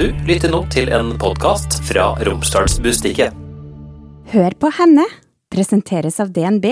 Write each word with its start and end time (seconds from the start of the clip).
Du 0.00 0.06
lytter 0.24 0.48
nå 0.48 0.62
til 0.72 0.88
en 0.96 1.10
podkast 1.20 1.74
fra 1.84 2.14
Romsdalsbustikket. 2.24 3.34
Hør 4.32 4.54
på 4.56 4.68
henne 4.72 5.02
presenteres 5.52 6.16
av 6.24 6.30
DNB, 6.32 6.70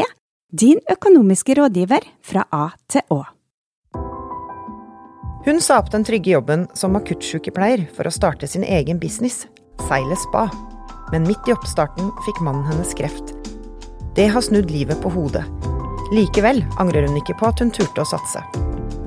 din 0.48 0.78
økonomiske 0.88 1.58
rådgiver 1.58 2.06
fra 2.24 2.46
A 2.56 2.70
til 2.88 3.04
Å. 3.12 3.18
Hun 5.44 5.60
sa 5.60 5.76
opp 5.82 5.90
den 5.92 6.06
trygge 6.08 6.32
jobben 6.32 6.64
som 6.72 6.96
akuttsykepleier 6.96 7.82
for 7.98 8.08
å 8.08 8.12
starte 8.16 8.48
sin 8.48 8.64
egen 8.64 8.96
business, 9.02 9.42
Seile 9.90 10.16
Spa. 10.22 10.46
Men 11.12 11.28
midt 11.28 11.50
i 11.50 11.52
oppstarten 11.52 12.08
fikk 12.24 12.40
mannen 12.46 12.64
hennes 12.70 12.94
kreft. 12.96 13.34
Det 14.16 14.30
har 14.32 14.46
snudd 14.46 14.72
livet 14.72 15.04
på 15.04 15.12
hodet. 15.12 15.44
Likevel 16.16 16.62
angrer 16.80 17.04
hun 17.04 17.20
ikke 17.20 17.36
på 17.36 17.52
at 17.52 17.60
hun 17.60 17.74
turte 17.76 18.06
å 18.06 18.08
satse. 18.08 18.40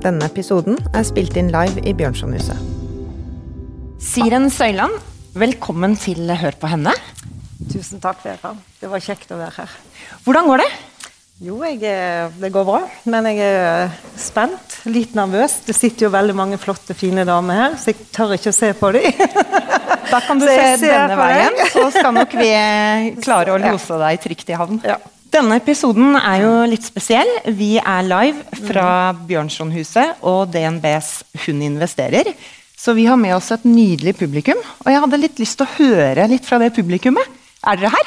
Denne 0.06 0.30
episoden 0.30 0.78
er 0.94 1.10
spilt 1.10 1.34
inn 1.42 1.50
live 1.50 1.82
i 1.82 1.96
Bjørnsonhuset. 1.98 2.81
Siren 4.02 4.48
Søyland, 4.52 4.94
velkommen 5.38 5.94
til 6.00 6.28
Hør 6.36 6.56
på 6.60 6.68
henne. 6.70 6.92
Tusen 7.72 8.00
takk, 8.02 8.20
Vera. 8.26 8.52
Det 8.80 8.90
var 8.90 9.02
kjekt 9.04 9.30
å 9.32 9.38
være 9.40 9.54
her. 9.62 9.76
Hvordan 10.26 10.48
går 10.50 10.62
det? 10.64 10.70
Jo, 11.42 11.56
jeg, 11.66 11.80
er- 11.90 12.30
det 12.38 12.50
går 12.54 12.64
bra, 12.68 12.80
men 13.10 13.26
jeg 13.30 13.40
er 13.42 13.94
spent. 14.20 14.76
Litt 14.86 15.14
nervøs. 15.18 15.60
Det 15.66 15.74
sitter 15.74 16.06
jo 16.06 16.12
veldig 16.14 16.34
mange 16.38 16.58
flotte, 16.60 16.94
fine 16.94 17.24
damer 17.26 17.58
her, 17.58 17.76
så 17.80 17.90
jeg 17.92 18.04
tør 18.14 18.34
ikke 18.36 18.52
å 18.52 18.58
se 18.58 18.72
på 18.78 18.92
dem. 18.98 19.10
Da 20.12 20.18
kan 20.20 20.36
du 20.36 20.44
se 20.50 20.76
denne 20.82 21.14
veien, 21.16 21.54
deg. 21.56 21.70
så 21.72 21.86
skal 21.94 22.12
nok 22.12 22.34
vi 22.36 22.48
klare 23.24 23.54
å 23.54 23.60
lose 23.62 23.96
deg 24.02 24.18
trygt 24.20 24.50
i 24.52 24.56
havn. 24.60 24.80
Ja. 24.84 24.98
Denne 25.32 25.56
episoden 25.56 26.18
er 26.18 26.42
jo 26.42 26.50
litt 26.68 26.84
spesiell. 26.84 27.30
Vi 27.56 27.78
er 27.80 28.02
live 28.04 28.58
fra 28.66 29.14
Bjørnsonhuset 29.16 30.20
og 30.28 30.50
DNBs 30.52 31.22
Hun 31.46 31.62
investerer. 31.64 32.28
Så 32.82 32.92
vi 32.98 33.04
har 33.06 33.14
med 33.14 33.30
oss 33.36 33.52
et 33.54 33.62
nydelig 33.62 34.16
publikum, 34.18 34.58
og 34.58 34.88
jeg 34.90 34.98
hadde 35.04 35.18
litt 35.22 35.38
lyst 35.38 35.54
til 35.60 35.68
å 35.68 35.74
høre 35.76 36.24
litt 36.26 36.42
fra 36.48 36.58
det 36.58 36.72
publikummet. 36.74 37.22
Er 37.62 37.78
dere 37.78 37.92
her? 37.94 38.06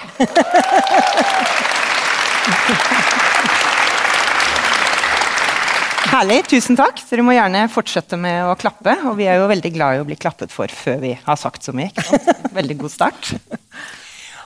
Herlig, 6.12 6.42
tusen 6.52 6.76
takk. 6.76 7.00
Dere 7.08 7.24
må 7.24 7.32
gjerne 7.38 7.62
fortsette 7.72 8.20
med 8.20 8.50
å 8.50 8.58
klappe. 8.60 8.98
Og 9.08 9.16
vi 9.20 9.30
er 9.32 9.40
jo 9.40 9.48
veldig 9.52 9.72
glad 9.78 9.96
i 9.96 10.02
å 10.04 10.08
bli 10.08 10.18
klappet 10.20 10.52
for 10.52 10.68
før 10.68 11.00
vi 11.06 11.14
har 11.24 11.38
sagt 11.40 11.64
så 11.64 11.72
mye. 11.76 11.92
Veldig 12.58 12.78
god 12.84 12.92
start. 12.92 13.32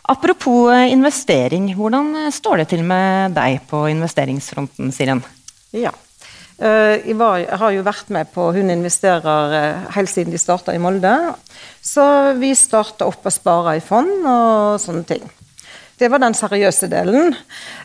Apropos 0.09 0.69
eh, 0.73 0.91
investering, 0.93 1.71
hvordan 1.77 2.29
står 2.33 2.61
det 2.61 2.67
til 2.75 2.85
med 2.85 3.33
deg 3.37 3.65
på 3.69 3.81
investeringsfronten, 3.95 4.93
Siren? 4.93 5.25
ja. 5.73 5.93
Eh, 6.59 7.07
Jeg, 7.07 7.15
var, 7.17 7.37
jeg 7.39 7.57
har 7.61 7.71
jo 7.71 7.83
vært 7.87 8.09
med 8.11 8.27
på 8.35 8.49
Hun 8.55 8.69
investerer 8.73 9.53
eh, 9.59 9.83
helt 9.95 10.11
siden 10.11 10.33
de 10.35 10.39
starta 10.41 10.73
i 10.75 10.81
Molde. 10.81 11.13
Så 11.81 12.03
vi 12.39 12.53
starta 12.55 13.07
opp 13.07 13.25
og 13.25 13.31
spara 13.33 13.77
i 13.79 13.83
fond 13.83 14.25
og 14.27 14.79
sånne 14.83 15.05
ting. 15.07 15.23
Det 15.99 16.07
var 16.11 16.21
den 16.23 16.35
seriøse 16.35 16.87
delen. 16.91 17.33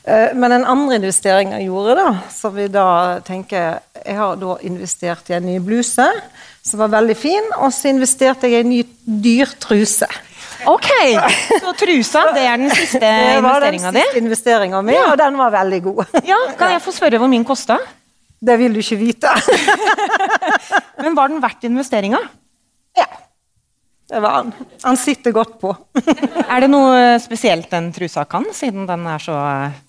Eh, 0.06 0.34
Men 0.34 0.50
den 0.50 0.64
andre 0.70 0.98
investeringen 1.00 1.58
jeg 1.58 1.68
gjorde, 1.70 1.94
da, 1.98 2.08
som 2.34 2.54
vi 2.54 2.66
da 2.68 3.20
tenker 3.26 3.80
Jeg 4.04 4.16
har 4.18 4.36
da 4.36 4.56
investert 4.62 5.30
i 5.30 5.38
en 5.38 5.46
ny 5.46 5.58
bluse 5.62 6.06
som 6.64 6.80
var 6.80 6.88
veldig 6.94 7.14
fin, 7.16 7.50
og 7.60 7.68
så 7.76 7.90
investerte 7.90 8.48
jeg 8.48 8.62
i 8.62 8.64
en 8.64 8.70
ny 8.72 8.78
dyr 9.04 9.50
truse. 9.60 10.06
Ok, 10.66 10.86
så 11.60 11.74
trusa, 11.76 12.22
det 12.32 12.44
er 12.48 12.56
den 12.56 12.70
siste 12.72 13.00
Det 13.04 13.42
var 13.44 13.60
den 13.66 13.76
siste 13.82 14.16
investeringa 14.22 14.80
mi, 14.80 14.94
og 14.96 15.18
den 15.20 15.36
var 15.36 15.52
veldig 15.52 15.80
god. 15.84 16.14
Ja, 16.24 16.38
kan 16.56 16.72
jeg 16.72 16.80
få 16.80 16.94
spørre 16.96 17.20
hvor 17.20 17.28
min 17.28 17.44
kosta? 17.44 17.76
Det 18.44 18.56
vil 18.60 18.74
du 18.76 18.80
ikke 18.82 19.00
vite. 19.00 19.30
Men 21.02 21.16
var 21.16 21.32
den 21.32 21.42
verdt 21.44 21.64
investeringa? 21.70 22.22
ja. 22.98 23.06
Det 24.04 24.20
var 24.20 24.34
han. 24.36 24.50
Han 24.82 24.96
sitter 25.00 25.32
godt 25.32 25.54
på. 25.62 25.70
Er 26.44 26.60
det 26.60 26.68
noe 26.68 27.16
spesielt 27.24 27.70
den 27.72 27.88
trusa 27.96 28.26
kan, 28.28 28.44
siden 28.52 28.84
den 28.86 29.06
er 29.08 29.22
så 29.24 29.34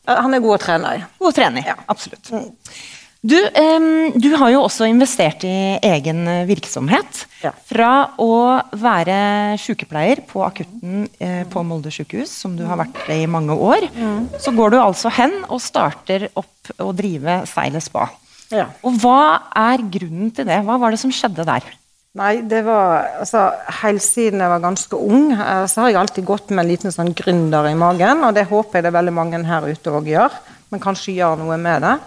Han 0.08 0.34
er 0.34 0.40
god 0.42 0.56
å 0.56 0.62
trene 0.64 0.94
i. 0.96 1.02
god 1.20 1.34
å 1.34 1.36
trene 1.36 1.60
i? 1.62 1.74
Absolutt. 1.92 2.32
Du, 3.26 3.36
um, 3.36 4.16
du 4.16 4.30
har 4.40 4.54
jo 4.54 4.64
også 4.64 4.88
investert 4.88 5.44
i 5.44 5.76
egen 5.84 6.24
virksomhet. 6.48 7.26
Ja. 7.44 7.52
Fra 7.68 7.92
å 8.22 8.32
være 8.80 9.20
sykepleier 9.62 10.24
på 10.30 10.46
akutten 10.48 11.08
eh, 11.20 11.42
på 11.52 11.66
Molde 11.68 11.92
sykehus, 11.94 12.32
som 12.32 12.56
du 12.56 12.64
har 12.70 12.80
vært 12.86 13.10
i 13.12 13.26
mange 13.28 13.58
år, 13.58 13.90
så 14.40 14.56
går 14.56 14.78
du 14.78 14.80
altså 14.80 15.12
hen 15.20 15.42
og 15.50 15.60
starter 15.62 16.30
opp 16.38 16.72
å 16.80 16.94
drive 16.96 17.42
Seilet 17.52 17.84
spa. 17.84 18.08
Ja. 18.54 18.68
Og 18.86 19.00
hva 19.02 19.42
er 19.58 19.82
grunnen 19.82 20.30
til 20.36 20.48
det? 20.48 20.60
Hva 20.68 20.78
var 20.82 20.94
det 20.94 21.02
som 21.02 21.14
skjedde 21.14 21.46
der? 21.48 21.66
Nei, 22.16 22.38
det 22.48 22.62
var 22.64 23.10
altså, 23.20 23.50
Helt 23.82 24.04
siden 24.04 24.40
jeg 24.40 24.52
var 24.54 24.62
ganske 24.64 25.00
ung, 25.00 25.34
eh, 25.36 25.66
så 25.68 25.84
har 25.84 25.92
jeg 25.92 26.00
alltid 26.00 26.28
gått 26.28 26.52
med 26.54 26.64
en 26.64 26.72
liten 26.72 26.94
sånn 26.94 27.12
gründer 27.18 27.68
i 27.68 27.76
magen. 27.76 28.24
Og 28.24 28.36
det 28.38 28.48
håper 28.52 28.80
jeg 28.80 28.86
det 28.86 28.92
er 28.94 29.00
veldig 29.00 29.16
mange 29.18 29.42
her 29.50 29.68
ute 29.68 29.92
òg 29.92 30.08
gjør. 30.14 30.38
Men 30.72 30.84
kanskje 30.84 31.18
gjør 31.18 31.42
noe 31.42 31.58
med 31.60 31.84
det. 31.84 31.98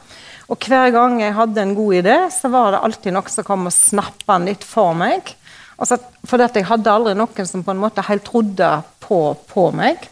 Og 0.49 0.65
hver 0.65 0.95
gang 0.95 1.19
jeg 1.21 1.37
hadde 1.37 1.61
en 1.61 1.75
god 1.77 1.99
idé, 1.99 2.17
så 2.33 2.49
var 2.49 2.73
det 2.73 2.81
alltid 2.87 3.13
noe 3.13 3.29
som 3.33 3.45
kom 3.45 3.69
og 3.69 3.75
snappa 3.75 4.39
den 4.39 4.49
litt 4.49 4.65
for 4.65 4.97
meg. 4.97 5.35
Altså, 5.77 5.99
for 6.27 6.41
jeg 6.41 6.67
hadde 6.67 6.95
aldri 6.95 7.13
noen 7.19 7.47
som 7.51 7.63
på 7.67 7.75
en 7.75 7.83
måte 7.83 8.07
helt 8.09 8.25
trodde 8.27 8.71
på, 9.05 9.21
på 9.53 9.69
meg. 9.77 10.09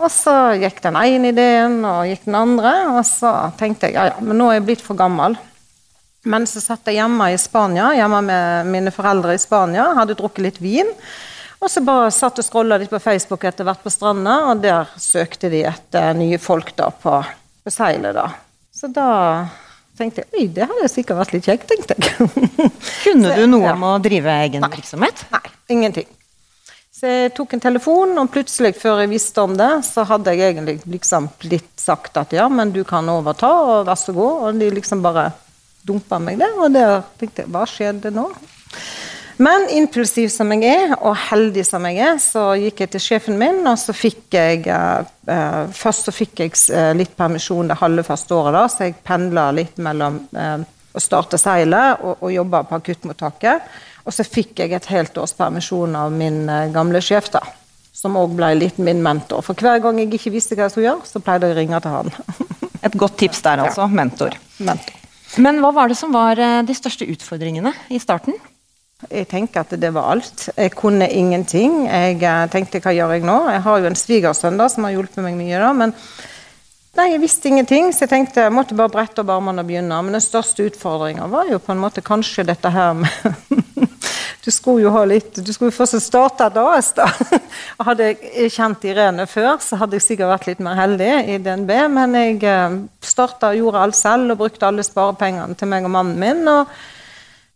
Og 0.00 0.08
så 0.10 0.32
gikk 0.58 0.78
den 0.82 0.96
ene 0.96 1.30
ideen, 1.34 1.80
og 1.84 2.06
gikk 2.08 2.24
den 2.24 2.36
andre. 2.38 2.72
Og 2.96 3.02
så 3.06 3.32
tenkte 3.60 3.90
jeg 3.90 3.98
ja, 3.98 4.06
ja, 4.12 4.20
men 4.24 4.38
nå 4.40 4.48
er 4.50 4.58
jeg 4.60 4.66
blitt 4.70 4.84
for 4.84 4.98
gammel. 4.98 5.36
Men 6.24 6.46
så 6.46 6.62
satt 6.62 6.86
jeg 6.86 7.00
hjemme 7.00 7.26
i 7.34 7.38
Spania, 7.40 7.90
hjemme 7.98 8.20
med 8.24 8.70
mine 8.72 8.92
foreldre 8.94 9.34
i 9.34 9.40
Spania, 9.42 9.88
hadde 9.98 10.14
drukket 10.18 10.44
litt 10.46 10.60
vin. 10.62 10.88
Og 11.62 11.70
så 11.70 11.82
bare 11.86 12.10
satt 12.14 12.38
og 12.40 12.46
scrolla 12.46 12.78
litt 12.80 12.90
på 12.90 12.98
Facebook 13.02 13.44
etter 13.46 13.66
hvert 13.66 13.82
på 13.84 13.90
stranda, 13.92 14.36
og 14.50 14.62
der 14.64 14.88
søkte 14.98 15.50
de 15.52 15.64
etter 15.68 16.14
nye 16.18 16.38
folk 16.42 16.72
da 16.78 16.88
på, 16.90 17.20
på 17.62 17.70
seilet. 17.74 18.14
da. 18.16 18.28
Så 18.74 18.88
da 18.90 19.08
tenkte 19.98 20.22
jeg 20.24 20.30
oi, 20.40 20.46
det 20.56 20.66
hadde 20.70 20.88
sikkert 20.90 21.20
vært 21.20 21.34
litt 21.36 21.46
kjekt, 21.50 21.68
tenkte 21.70 21.98
jeg. 21.98 22.30
Kunne 23.04 23.34
du 23.38 23.44
noe 23.50 23.66
Ja. 23.68 23.74
om 23.76 23.84
å 23.86 23.92
drive 24.02 24.34
egen 24.46 24.64
virksomhet? 24.72 25.26
Nei, 25.34 25.44
ingenting. 25.76 26.08
Så 27.02 27.10
jeg 27.10 27.30
tok 27.34 27.56
en 27.56 27.60
telefon, 27.64 28.12
og 28.14 28.28
plutselig, 28.30 28.76
før 28.78 29.00
jeg 29.02 29.08
visste 29.10 29.42
om 29.42 29.56
det, 29.58 29.72
så 29.82 30.04
hadde 30.06 30.36
jeg 30.36 30.52
egentlig 30.52 30.76
liksom 30.86 31.24
blitt 31.42 31.80
sagt 31.82 32.14
at 32.20 32.30
ja, 32.30 32.44
men 32.46 32.70
du 32.70 32.84
kan 32.86 33.08
overta, 33.10 33.48
og 33.58 33.88
vær 33.88 33.98
så 33.98 34.14
god. 34.14 34.44
Og 34.46 34.60
de 34.60 34.68
liksom 34.70 35.02
bare 35.02 35.32
dumpa 35.82 36.20
meg 36.22 36.38
der, 36.38 36.54
og 36.62 36.70
der 36.70 37.00
tenkte 37.18 37.42
jeg 37.42 37.50
hva 37.50 37.64
skjedde 37.66 38.14
nå? 38.14 38.28
Men 39.42 39.66
impulsiv 39.74 40.30
som 40.30 40.54
jeg 40.54 40.70
er, 40.70 40.94
og 41.00 41.18
heldig 41.24 41.66
som 41.66 41.90
jeg 41.90 41.98
er, 42.06 42.22
så 42.22 42.52
gikk 42.62 42.84
jeg 42.84 42.94
til 42.94 43.06
sjefen 43.08 43.40
min, 43.40 43.64
og 43.66 43.82
så 43.82 43.98
fikk 43.98 44.38
jeg 44.38 44.62
eh, 44.70 45.12
eh, 45.26 45.60
Først 45.74 46.06
så 46.06 46.14
fikk 46.14 46.44
jeg 46.44 46.54
eh, 46.70 46.92
litt 46.94 47.18
permisjon 47.18 47.74
det 47.74 47.82
halve 47.82 48.06
første 48.06 48.38
året, 48.38 48.54
da, 48.60 48.68
så 48.70 48.86
jeg 48.86 49.00
pendla 49.02 49.50
litt 49.58 49.82
mellom 49.82 50.22
eh, 50.38 50.60
å 50.94 51.02
starte 51.02 51.40
seilet 51.40 51.98
og, 51.98 52.20
og 52.20 52.30
jobbe 52.30 52.62
på 52.68 52.78
akuttmottaket. 52.78 53.72
Og 54.02 54.14
så 54.14 54.26
fikk 54.26 54.62
jeg 54.62 54.74
et 54.74 54.88
helt 54.90 55.18
års 55.20 55.34
permisjon 55.38 55.94
av 55.98 56.14
min 56.14 56.44
eh, 56.50 56.70
gamle 56.74 57.02
sjef, 57.04 57.30
da. 57.34 57.42
Som 57.92 58.16
òg 58.18 58.34
ble 58.38 58.54
litt 58.58 58.80
min 58.82 59.02
mentor. 59.04 59.44
For 59.46 59.58
hver 59.58 59.82
gang 59.84 60.00
jeg 60.00 60.10
ikke 60.16 60.34
visste 60.34 60.56
hva 60.56 60.66
jeg 60.66 60.74
skulle 60.74 60.88
gjøre, 60.88 61.06
så 61.06 61.22
pleide 61.22 61.50
jeg 61.50 61.56
å 61.56 61.60
ringe 61.60 61.82
til 61.84 61.94
han. 61.98 62.14
Et 62.86 62.98
godt 62.98 63.20
tips 63.20 63.44
der, 63.44 63.62
altså. 63.62 63.86
Mentor. 63.86 64.34
mentor. 64.58 64.98
Men 65.40 65.62
hva 65.62 65.70
var 65.72 65.88
det 65.88 65.96
som 65.96 66.12
var 66.12 66.40
eh, 66.40 66.62
de 66.66 66.74
største 66.76 67.06
utfordringene 67.08 67.72
i 67.94 68.00
starten? 68.02 68.34
Jeg 69.10 69.26
tenker 69.30 69.64
at 69.64 69.72
det 69.80 69.90
var 69.94 70.12
alt. 70.12 70.44
Jeg 70.54 70.74
kunne 70.78 71.08
ingenting. 71.08 71.86
Jeg 71.88 72.20
eh, 72.20 72.44
tenkte 72.52 72.82
hva 72.82 72.92
gjør 72.94 73.16
jeg 73.16 73.26
nå? 73.26 73.38
Jeg 73.54 73.64
har 73.64 73.80
jo 73.80 73.88
en 73.90 73.98
svigersønn 73.98 74.60
da, 74.60 74.68
som 74.70 74.86
har 74.86 74.94
hjulpet 74.94 75.24
meg 75.24 75.38
mye, 75.38 75.58
da, 75.62 75.72
men 75.76 75.94
nei, 76.98 77.08
jeg 77.14 77.22
visste 77.22 77.48
ingenting, 77.48 77.90
så 77.94 78.04
jeg 78.04 78.12
tenkte 78.12 78.44
jeg 78.44 78.54
måtte 78.54 78.76
bare 78.78 78.92
brette 78.92 79.22
opp 79.22 79.32
armene 79.32 79.64
og 79.64 79.70
begynne. 79.70 80.02
Men 80.04 80.18
den 80.18 80.24
største 80.24 80.68
utfordringa 80.68 81.26
var 81.32 81.50
jo 81.50 81.62
på 81.62 81.74
en 81.74 81.82
måte 81.82 82.04
kanskje 82.04 82.46
dette 82.50 82.72
her 82.72 82.94
med 82.98 83.61
Du 84.42 84.50
skulle 84.50 84.82
jo 84.82 84.90
ha 84.90 85.04
litt 85.06 85.36
Du 85.38 85.52
skulle 85.54 85.70
jo 85.70 85.76
først 85.76 86.00
starte 86.02 86.48
et 86.48 86.56
AS, 86.58 86.92
da. 86.96 87.06
Hadde 87.88 88.08
jeg 88.10 88.50
kjent 88.54 88.86
Irene 88.88 89.26
før, 89.30 89.60
så 89.62 89.78
hadde 89.78 89.98
jeg 89.98 90.06
sikkert 90.06 90.32
vært 90.32 90.48
litt 90.50 90.62
mer 90.64 90.78
heldig 90.78 91.12
i 91.30 91.36
DNB, 91.42 91.70
men 91.92 92.16
jeg 92.18 92.40
eh, 92.48 92.80
starta 93.04 93.52
og 93.52 93.60
gjorde 93.60 93.84
alt 93.84 93.98
selv 93.98 94.34
og 94.34 94.42
brukte 94.42 94.66
alle 94.66 94.86
sparepengene 94.86 95.58
til 95.58 95.70
meg 95.70 95.86
og 95.86 95.94
mannen 95.94 96.18
min. 96.18 96.42
og 96.50 96.74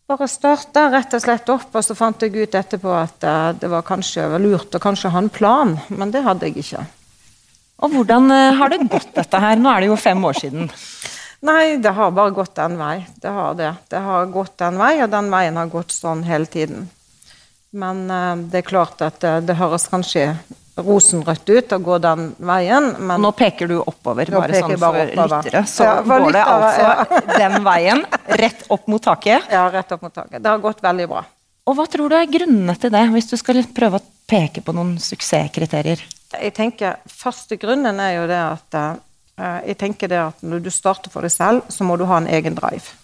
bare 0.07 0.29
starta 0.31 0.85
rett 0.93 1.15
og 1.19 1.23
slett 1.23 1.49
opp, 1.51 1.73
og 1.75 1.83
så 1.83 1.97
fant 1.99 2.23
jeg 2.23 2.37
ut 2.37 2.55
etterpå 2.55 2.93
at 2.95 3.27
eh, 3.27 3.49
det 3.59 3.71
var 3.73 3.87
kanskje 3.87 4.29
var 4.37 4.43
lurt 4.43 4.79
å 4.79 4.83
kanskje 4.83 5.11
ha 5.11 5.23
en 5.25 5.33
plan, 5.33 5.75
men 5.91 6.15
det 6.15 6.23
hadde 6.23 6.47
jeg 6.47 6.63
ikke. 6.63 6.87
Og 7.83 7.97
hvordan 7.97 8.31
eh, 8.31 8.55
har 8.61 8.71
det 8.71 8.87
gått 8.87 9.11
dette 9.19 9.43
her? 9.43 9.59
Nå 9.59 9.73
er 9.73 9.83
det 9.83 9.91
jo 9.91 9.99
fem 9.99 10.23
år 10.31 10.39
siden. 10.39 10.71
Nei, 11.45 11.77
det 11.83 11.93
har 11.93 12.11
bare 12.17 12.33
gått 12.35 12.59
en 12.59 12.79
vei. 12.81 13.07
Det 13.21 13.29
har 13.29 13.55
det. 13.59 13.73
Det 13.93 14.01
har 14.03 14.27
gått 14.33 14.61
en 14.65 14.79
vei, 14.81 14.95
og 15.05 15.11
den 15.13 15.29
veien 15.31 15.57
har 15.61 15.67
gått 15.73 15.93
sånn 15.93 16.25
hele 16.27 16.47
tiden. 16.49 16.87
Men 17.77 18.07
eh, 18.11 18.37
det 18.51 18.63
er 18.63 18.69
klart 18.71 19.03
at 19.05 19.21
det, 19.21 19.35
det 19.51 19.59
høres 19.59 19.85
kanskje 19.93 20.31
rosenrødt 20.77 21.49
ut 21.49 21.73
å 21.73 21.79
gå 21.81 21.99
den 22.05 22.27
veien, 22.45 22.91
men 23.01 23.23
nå 23.25 23.31
peker 23.37 23.69
du 23.71 23.79
oppover, 23.81 24.29
bare 24.33 24.59
sånn 24.61 24.75
for 24.81 24.99
lyttere. 25.09 25.63
Så 25.69 25.87
Ja, 25.87 25.95
for 26.05 26.27
går 26.27 26.37
det 26.37 26.43
altså 26.45 26.91
altså 26.91 27.39
den 27.43 27.57
veien, 27.65 28.03
rett 28.43 28.67
opp 28.69 28.85
mot 28.93 29.03
taket. 29.05 29.49
ja, 29.53 29.65
rett 29.73 29.93
opp 29.97 30.05
mot 30.05 30.13
taket. 30.13 30.43
Det 30.43 30.51
har 30.53 30.61
gått 30.61 30.83
veldig 30.85 31.09
bra. 31.09 31.25
Og 31.67 31.75
hva 31.79 31.87
tror 31.91 32.13
du 32.13 32.19
er 32.19 32.29
grunnene 32.31 32.77
til 32.79 32.93
det, 32.93 33.07
hvis 33.15 33.31
du 33.33 33.37
skal 33.41 33.63
prøve 33.75 33.99
å 33.99 34.05
peke 34.29 34.63
på 34.63 34.75
noen 34.77 34.99
suksesskriterier? 35.03 36.05
Jeg 36.37 36.53
tenker 36.55 36.99
Første 37.09 37.57
grunnen 37.59 37.99
er 38.03 38.13
jo 38.19 38.27
det 38.31 38.39
at 38.43 38.77
eh, 38.77 38.93
jeg 39.37 39.77
tenker 39.81 40.09
det 40.09 40.21
at 40.23 40.45
når 40.45 40.63
du 40.65 40.71
starter 40.73 41.13
for 41.13 41.27
deg 41.27 41.33
selv, 41.35 41.67
så 41.69 41.85
må 41.85 41.99
du 42.01 42.07
ha 42.09 42.21
en 42.23 42.31
egen 42.33 42.57
drive. 42.57 42.95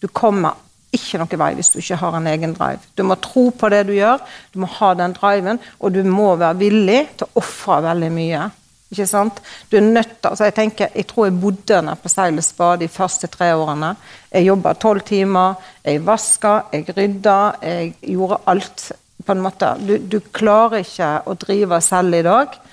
Du 0.00 0.06
kommer 0.08 0.58
ikke 0.94 1.20
noen 1.20 1.38
vei 1.38 1.50
hvis 1.58 1.72
du 1.74 1.80
ikke 1.80 1.98
har 2.00 2.16
en 2.18 2.28
egen 2.30 2.54
drive. 2.56 2.82
Du 2.98 3.02
må 3.06 3.16
tro 3.22 3.48
på 3.54 3.70
det 3.72 3.84
du 3.88 3.92
gjør, 3.94 4.22
du 4.54 4.62
må 4.62 4.70
ha 4.78 4.94
den 4.98 5.14
driven, 5.16 5.60
og 5.78 5.94
du 5.94 6.02
må 6.06 6.32
være 6.38 6.58
villig 6.62 7.02
til 7.18 7.28
å 7.28 7.42
ofre 7.42 7.80
veldig 7.90 8.10
mye. 8.14 8.46
Ikke 8.90 9.06
sant? 9.06 9.36
Du 9.70 9.76
er 9.78 9.86
nødt 9.86 10.16
til, 10.16 10.32
altså 10.32 10.48
jeg 10.48 10.56
tenker, 10.56 10.88
jeg 10.94 11.06
tror 11.06 11.28
jeg 11.28 11.36
bodde 11.38 11.76
nede 11.86 12.00
på 12.02 12.10
Seilets 12.10 12.48
Spa 12.50 12.72
de 12.78 12.88
første 12.90 13.30
tre 13.30 13.52
årene. 13.54 13.92
Jeg 14.32 14.48
jobba 14.48 14.72
tolv 14.82 15.04
timer, 15.06 15.60
jeg 15.86 16.02
vaska, 16.06 16.56
jeg 16.74 16.96
rydda, 16.96 17.36
jeg 17.62 17.94
gjorde 18.16 18.42
alt. 18.50 18.90
på 19.20 19.32
en 19.32 19.42
måte. 19.44 19.68
Du, 19.84 19.98
du 19.98 20.16
klarer 20.32 20.80
ikke 20.80 21.08
å 21.28 21.34
drive 21.38 21.78
selv 21.84 22.16
i 22.16 22.22
dag, 22.24 22.54
eh, 22.56 22.69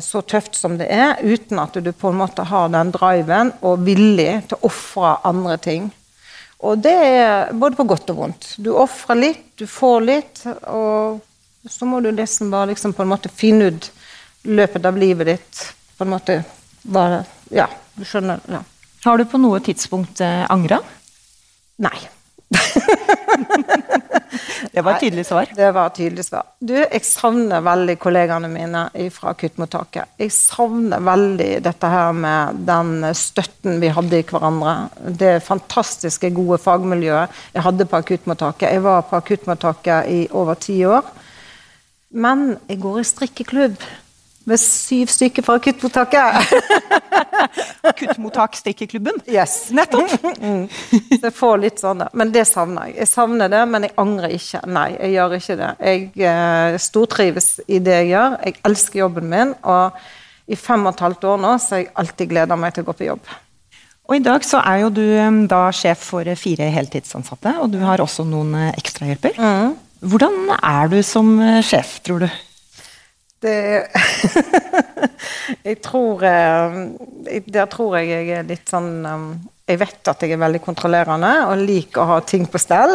så 0.00 0.22
tøft 0.22 0.56
som 0.58 0.78
det 0.78 0.86
er, 0.92 1.18
uten 1.22 1.58
at 1.62 1.76
du 1.82 1.90
på 1.92 2.10
en 2.12 2.20
måte 2.20 2.44
har 2.46 2.70
den 2.72 2.92
driven 2.94 3.52
og 3.64 3.84
villig 3.86 4.44
til 4.48 4.58
å 4.58 4.70
ofre 4.70 5.16
andre 5.26 5.56
ting. 5.62 5.88
Og 6.64 6.80
det 6.80 6.94
er 6.94 7.52
både 7.52 7.76
på 7.76 7.86
godt 7.88 8.10
og 8.14 8.20
vondt. 8.20 8.50
Du 8.62 8.70
ofrer 8.78 9.18
litt, 9.20 9.46
du 9.60 9.66
får 9.68 10.04
litt, 10.06 10.44
og 10.70 11.20
så 11.70 11.88
må 11.88 12.00
du 12.04 12.10
liksom 12.12 12.52
bare 12.52 12.72
liksom 12.72 12.94
på 12.96 13.04
en 13.04 13.10
måte 13.10 13.32
finne 13.32 13.72
ut 13.72 13.90
løpet 14.44 14.84
av 14.84 14.96
livet 15.00 15.28
ditt 15.32 15.64
på 15.96 16.04
en 16.04 16.12
måte 16.12 16.42
bare 16.82 17.24
Ja, 17.54 17.68
du 17.94 18.04
skjønner. 18.04 18.40
Ja. 18.50 18.60
Har 19.04 19.20
du 19.20 19.24
på 19.28 19.38
noe 19.40 19.60
tidspunkt 19.64 20.20
eh, 20.24 20.44
angra? 20.52 20.80
Nei. 21.84 21.96
det 24.72 24.82
var 24.82 24.94
et 24.94 25.00
tydelig 25.00 25.26
svar. 25.26 25.48
Det 25.56 25.70
var 25.74 25.88
et 25.88 25.96
tydelig 25.98 26.24
svar. 26.26 26.46
Du, 26.60 26.74
jeg 26.76 27.02
savner 27.06 27.64
veldig 27.64 27.96
kollegaene 28.02 28.50
mine 28.52 28.84
fra 29.14 29.32
akuttmottaket. 29.34 30.04
Jeg 30.20 30.30
savner 30.34 31.04
veldig 31.04 31.50
dette 31.64 31.86
her 31.94 32.12
med 32.16 32.62
den 32.68 32.90
støtten 33.18 33.80
vi 33.82 33.92
hadde 33.94 34.20
i 34.20 34.26
hverandre. 34.28 34.74
Det 35.24 35.34
fantastiske, 35.46 36.32
gode 36.36 36.58
fagmiljøet 36.62 37.28
jeg 37.54 37.66
hadde 37.66 37.90
på 37.90 38.00
akuttmottaket. 38.02 38.72
Jeg 38.72 38.86
var 38.86 39.00
på 39.08 39.20
akuttmottaket 39.20 40.10
i 40.10 40.20
over 40.32 40.54
ti 40.60 40.78
år. 40.88 41.04
Men 42.14 42.38
jeg 42.70 42.78
går 42.82 42.96
i 43.00 43.08
strikkeklubb 43.08 43.76
med 44.48 44.60
syv 44.60 45.10
stykker 45.12 45.44
fra 45.44 45.56
akuttmottaket. 45.58 46.54
Akuttmottak 47.90 48.56
stikkeklubben? 48.58 49.20
Yes. 49.30 49.70
Nettopp! 49.74 50.12
mm. 50.40 50.66
Så 50.90 51.20
jeg 51.20 51.34
får 51.36 51.62
litt 51.62 51.80
sånn 51.82 52.04
Men 52.12 52.32
det 52.34 52.46
savner 52.48 52.90
jeg. 52.90 52.98
Jeg 53.02 53.12
savner 53.12 53.52
det, 53.52 53.62
men 53.70 53.88
jeg 53.88 53.94
angrer 54.00 54.36
ikke. 54.36 54.60
Nei, 54.68 54.88
jeg 54.98 55.14
gjør 55.16 55.38
ikke 55.38 55.56
det. 55.60 55.70
Jeg 55.90 56.28
eh, 56.32 56.76
stortrives 56.82 57.48
i 57.66 57.80
det 57.84 57.96
jeg 58.02 58.12
gjør. 58.14 58.36
Jeg 58.44 58.60
elsker 58.70 59.02
jobben 59.04 59.32
min. 59.32 59.56
Og 59.62 60.52
i 60.52 60.60
fem 60.60 60.84
og 60.84 60.92
et 60.92 61.06
halvt 61.06 61.24
år 61.30 61.40
nå 61.40 61.56
så 61.62 61.76
har 61.76 61.84
jeg 61.84 61.94
alltid 62.04 62.32
gleda 62.34 62.60
meg 62.60 62.76
til 62.76 62.84
å 62.84 62.90
gå 62.90 62.98
på 62.98 63.08
jobb. 63.08 63.34
Og 64.04 64.18
I 64.18 64.24
dag 64.24 64.44
så 64.44 64.60
er 64.60 64.82
jo 64.82 64.90
du 64.92 65.04
da 65.48 65.62
sjef 65.72 66.02
for 66.10 66.28
fire 66.36 66.66
heltidsansatte, 66.74 67.54
og 67.64 67.70
du 67.72 67.78
har 67.80 68.02
også 68.04 68.26
noen 68.28 68.52
eh, 68.60 68.74
ekstrahjelper. 68.76 69.38
Mm. 69.40 69.76
Hvordan 70.04 70.34
er 70.58 70.90
du 70.92 70.98
som 71.06 71.38
eh, 71.40 71.62
sjef, 71.64 71.96
tror 72.04 72.26
du? 72.26 72.28
Det 73.44 73.86
Jeg 75.68 75.80
tror 75.84 76.22
eh, 76.24 76.76
Der 77.52 77.66
tror 77.72 77.98
jeg 77.98 78.08
jeg 78.12 78.38
er 78.38 78.46
litt 78.48 78.70
sånn 78.70 79.04
um, 79.04 79.26
Jeg 79.68 79.80
vet 79.80 80.10
at 80.12 80.24
jeg 80.24 80.34
er 80.34 80.40
veldig 80.40 80.60
kontrollerende 80.64 81.32
og 81.48 81.64
liker 81.64 82.02
å 82.02 82.08
ha 82.12 82.18
ting 82.20 82.44
på 82.50 82.60
stell. 82.60 82.92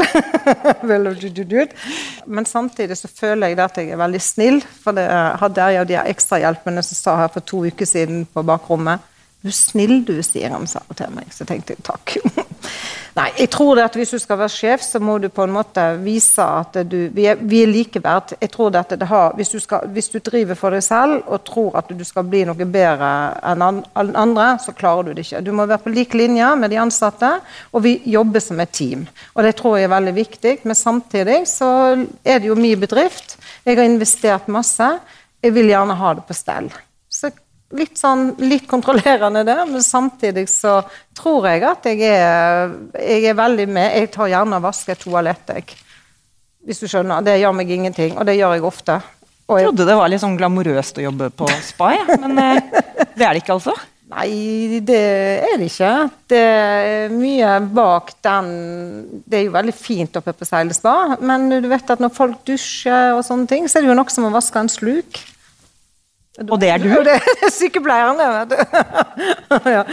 Men 2.35 2.45
samtidig 2.45 2.97
så 2.99 3.09
føler 3.09 3.49
jeg 3.49 3.61
at 3.63 3.79
jeg 3.81 3.89
er 3.89 3.97
veldig 3.97 4.21
snill. 4.21 4.59
For 4.83 4.93
det 4.93 5.07
hadde 5.41 5.65
jeg 5.65 5.79
jo 5.79 5.87
de 5.89 5.97
ekstrahjelpene 6.03 6.83
som 6.85 6.99
sa 6.99 7.15
her 7.23 7.33
for 7.33 7.41
to 7.41 7.63
uker 7.65 7.89
siden 7.89 8.21
på 8.29 8.45
bakrommet. 8.45 9.08
Du 9.41 9.51
snill 9.55 10.01
du, 10.03 10.17
sier 10.19 10.51
han 10.51 10.65
sa 10.67 10.81
til 10.99 11.13
meg. 11.15 11.29
Så 11.31 11.45
tenkte 11.47 11.77
jeg 11.77 11.83
takk. 11.87 12.17
Nei, 13.19 13.27
jeg 13.39 13.49
tror 13.51 13.77
det 13.77 13.85
at 13.87 13.95
hvis 13.95 14.11
du 14.11 14.19
skal 14.19 14.37
være 14.41 14.51
sjef, 14.51 14.81
så 14.83 14.99
må 14.99 15.15
du 15.19 15.29
på 15.31 15.45
en 15.45 15.53
måte 15.55 15.83
vise 16.03 16.43
at 16.43 16.75
du 16.87 16.97
Vi 17.15 17.25
er, 17.31 17.39
vi 17.39 17.61
er 17.63 17.71
likeverd. 17.71 18.33
Jeg 18.39 18.51
tror 18.51 18.75
at 18.75 18.91
det 18.99 19.07
har, 19.07 19.31
hvis, 19.39 19.53
du 19.55 19.59
skal, 19.63 19.87
hvis 19.95 20.11
du 20.11 20.19
driver 20.19 20.59
for 20.59 20.75
deg 20.75 20.83
selv 20.83 21.23
og 21.27 21.45
tror 21.47 21.79
at 21.79 21.93
du 21.95 22.03
skal 22.07 22.27
bli 22.27 22.43
noe 22.47 22.67
bedre 22.67 23.11
enn 23.47 23.63
andre, 23.63 24.49
så 24.59 24.75
klarer 24.75 25.07
du 25.07 25.13
det 25.13 25.25
ikke. 25.25 25.41
Du 25.47 25.53
må 25.55 25.67
være 25.69 25.85
på 25.87 25.95
lik 25.95 26.19
linje 26.19 26.51
med 26.59 26.75
de 26.75 26.81
ansatte, 26.83 27.31
og 27.71 27.83
vi 27.87 27.95
jobber 28.11 28.43
som 28.43 28.59
et 28.59 28.75
team. 28.75 29.07
Og 29.35 29.47
det 29.47 29.55
tror 29.59 29.79
jeg 29.79 29.87
er 29.87 29.95
veldig 29.95 30.15
viktig. 30.19 30.57
Men 30.67 30.75
samtidig 30.75 31.39
så 31.47 31.71
er 32.23 32.43
det 32.43 32.51
jo 32.51 32.59
min 32.59 32.79
bedrift. 32.79 33.37
Jeg 33.63 33.79
har 33.79 33.87
investert 33.87 34.51
masse. 34.51 34.91
Jeg 35.39 35.55
vil 35.55 35.71
gjerne 35.71 35.95
ha 35.95 36.13
det 36.19 36.27
på 36.27 36.35
stell. 36.35 36.71
Litt 37.77 37.99
sånn 38.01 38.31
litt 38.41 38.65
kontrollerende 38.69 39.43
der, 39.45 39.61
men 39.69 39.83
samtidig 39.85 40.47
så 40.49 40.79
tror 41.17 41.45
jeg 41.51 41.61
at 41.69 41.85
jeg 41.85 42.01
er, 42.07 42.71
jeg 42.97 43.27
er 43.29 43.37
veldig 43.37 43.67
med. 43.69 43.91
Jeg 43.93 44.09
tar 44.15 44.31
gjerne 44.31 44.57
og 44.57 44.65
vasker 44.65 44.97
toalettet, 44.97 45.75
Hvis 46.65 46.81
du 46.81 46.87
skjønner. 46.89 47.21
Det 47.21 47.37
gjør 47.39 47.53
meg 47.55 47.69
ingenting, 47.69 48.17
og 48.17 48.25
det 48.25 48.39
gjør 48.39 48.57
jeg 48.57 48.65
ofte. 48.65 48.97
Og 49.49 49.57
jeg 49.57 49.69
trodde 49.69 49.85
det 49.89 49.95
var 49.97 50.09
litt 50.11 50.21
sånn 50.21 50.37
glamorøst 50.37 50.99
å 50.99 51.05
jobbe 51.07 51.29
på 51.33 51.47
spa, 51.65 51.93
ja. 51.95 52.17
men 52.21 52.37
eh, 52.41 52.59
det 53.17 53.25
er 53.25 53.33
det 53.33 53.41
ikke, 53.41 53.55
altså? 53.57 53.73
Nei, 54.09 54.79
det 54.81 54.99
er 55.45 55.57
det 55.61 55.67
ikke. 55.69 55.93
Det 56.33 56.41
er 56.41 57.11
mye 57.13 57.49
bak 57.77 58.15
den 58.25 58.47
Det 59.21 59.37
er 59.37 59.43
jo 59.45 59.53
veldig 59.53 59.75
fint 59.77 60.17
oppe 60.17 60.33
på 60.33 60.47
seilespa, 60.49 60.95
men 61.21 61.45
du 61.61 61.67
vet 61.69 61.93
at 61.93 62.01
når 62.01 62.13
folk 62.15 62.41
dusjer 62.49 63.13
og 63.13 63.21
sånne 63.25 63.49
ting, 63.49 63.69
så 63.69 63.77
er 63.77 63.85
det 63.85 63.91
jo 63.91 63.97
noe 63.99 64.13
som 64.13 64.25
å 64.25 64.33
vaske 64.33 64.61
en 64.61 64.71
sluk. 64.71 65.21
Og 66.47 66.55
det 66.61 66.71
er 66.71 66.81
du? 66.81 66.89
Det 67.03 67.17
er 67.19 67.51
sykepleieren, 67.51 68.19
ja. 68.19 69.83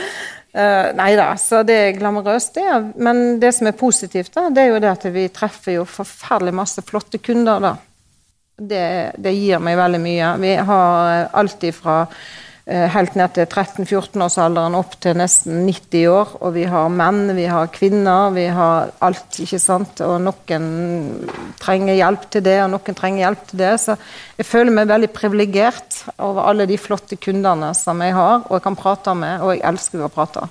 Uh, 0.56 0.88
nei 1.00 1.10
da, 1.18 1.32
så 1.40 1.62
det 1.66 1.76
er 1.82 1.98
glamorøst, 1.98 2.54
det. 2.56 2.78
Men 3.02 3.40
det 3.42 3.52
som 3.56 3.68
er 3.68 3.76
positivt, 3.78 4.32
da, 4.36 4.48
det 4.54 4.64
er 4.64 4.72
jo 4.72 4.80
det 4.82 4.92
at 4.92 5.06
vi 5.14 5.26
treffer 5.34 5.80
jo 5.80 5.84
forferdelig 5.90 6.54
masse 6.56 6.84
flotte 6.86 7.20
kunder, 7.22 7.62
da. 7.62 7.76
Det, 8.56 8.86
det 9.20 9.36
gir 9.36 9.60
meg 9.60 9.76
veldig 9.76 10.00
mye. 10.00 10.34
Vi 10.40 10.56
har 10.70 11.26
alt 11.36 11.66
ifra 11.68 12.04
Eh, 12.06 12.55
helt 12.66 13.14
ned 13.14 13.30
til 13.36 13.46
13-14-årsalderen 13.46 14.74
opp 14.74 14.96
til 14.98 15.14
nesten 15.20 15.60
90 15.68 16.08
år. 16.10 16.32
Og 16.40 16.56
vi 16.56 16.64
har 16.66 16.88
menn, 16.90 17.30
vi 17.36 17.44
har 17.46 17.70
kvinner, 17.70 18.32
vi 18.34 18.48
har 18.50 18.90
alt, 19.06 19.38
ikke 19.44 19.60
sant. 19.62 20.02
Og 20.02 20.16
noen 20.24 20.66
trenger 21.62 21.94
hjelp 21.94 22.26
til 22.34 22.42
det, 22.48 22.56
og 22.64 22.72
noen 22.74 22.98
trenger 22.98 23.22
hjelp 23.22 23.46
til 23.52 23.62
det. 23.62 23.72
Så 23.84 23.94
jeg 24.40 24.48
føler 24.48 24.74
meg 24.74 24.90
veldig 24.90 25.12
privilegert 25.14 26.00
over 26.18 26.48
alle 26.50 26.66
de 26.66 26.80
flotte 26.80 27.20
kundene 27.22 27.70
som 27.78 28.02
jeg 28.02 28.16
har 28.18 28.42
og 28.46 28.58
jeg 28.58 28.64
kan 28.66 28.78
prate 28.78 29.14
med, 29.18 29.42
og 29.44 29.54
jeg 29.54 29.64
elsker 29.70 30.02
å 30.02 30.12
prate. 30.12 30.46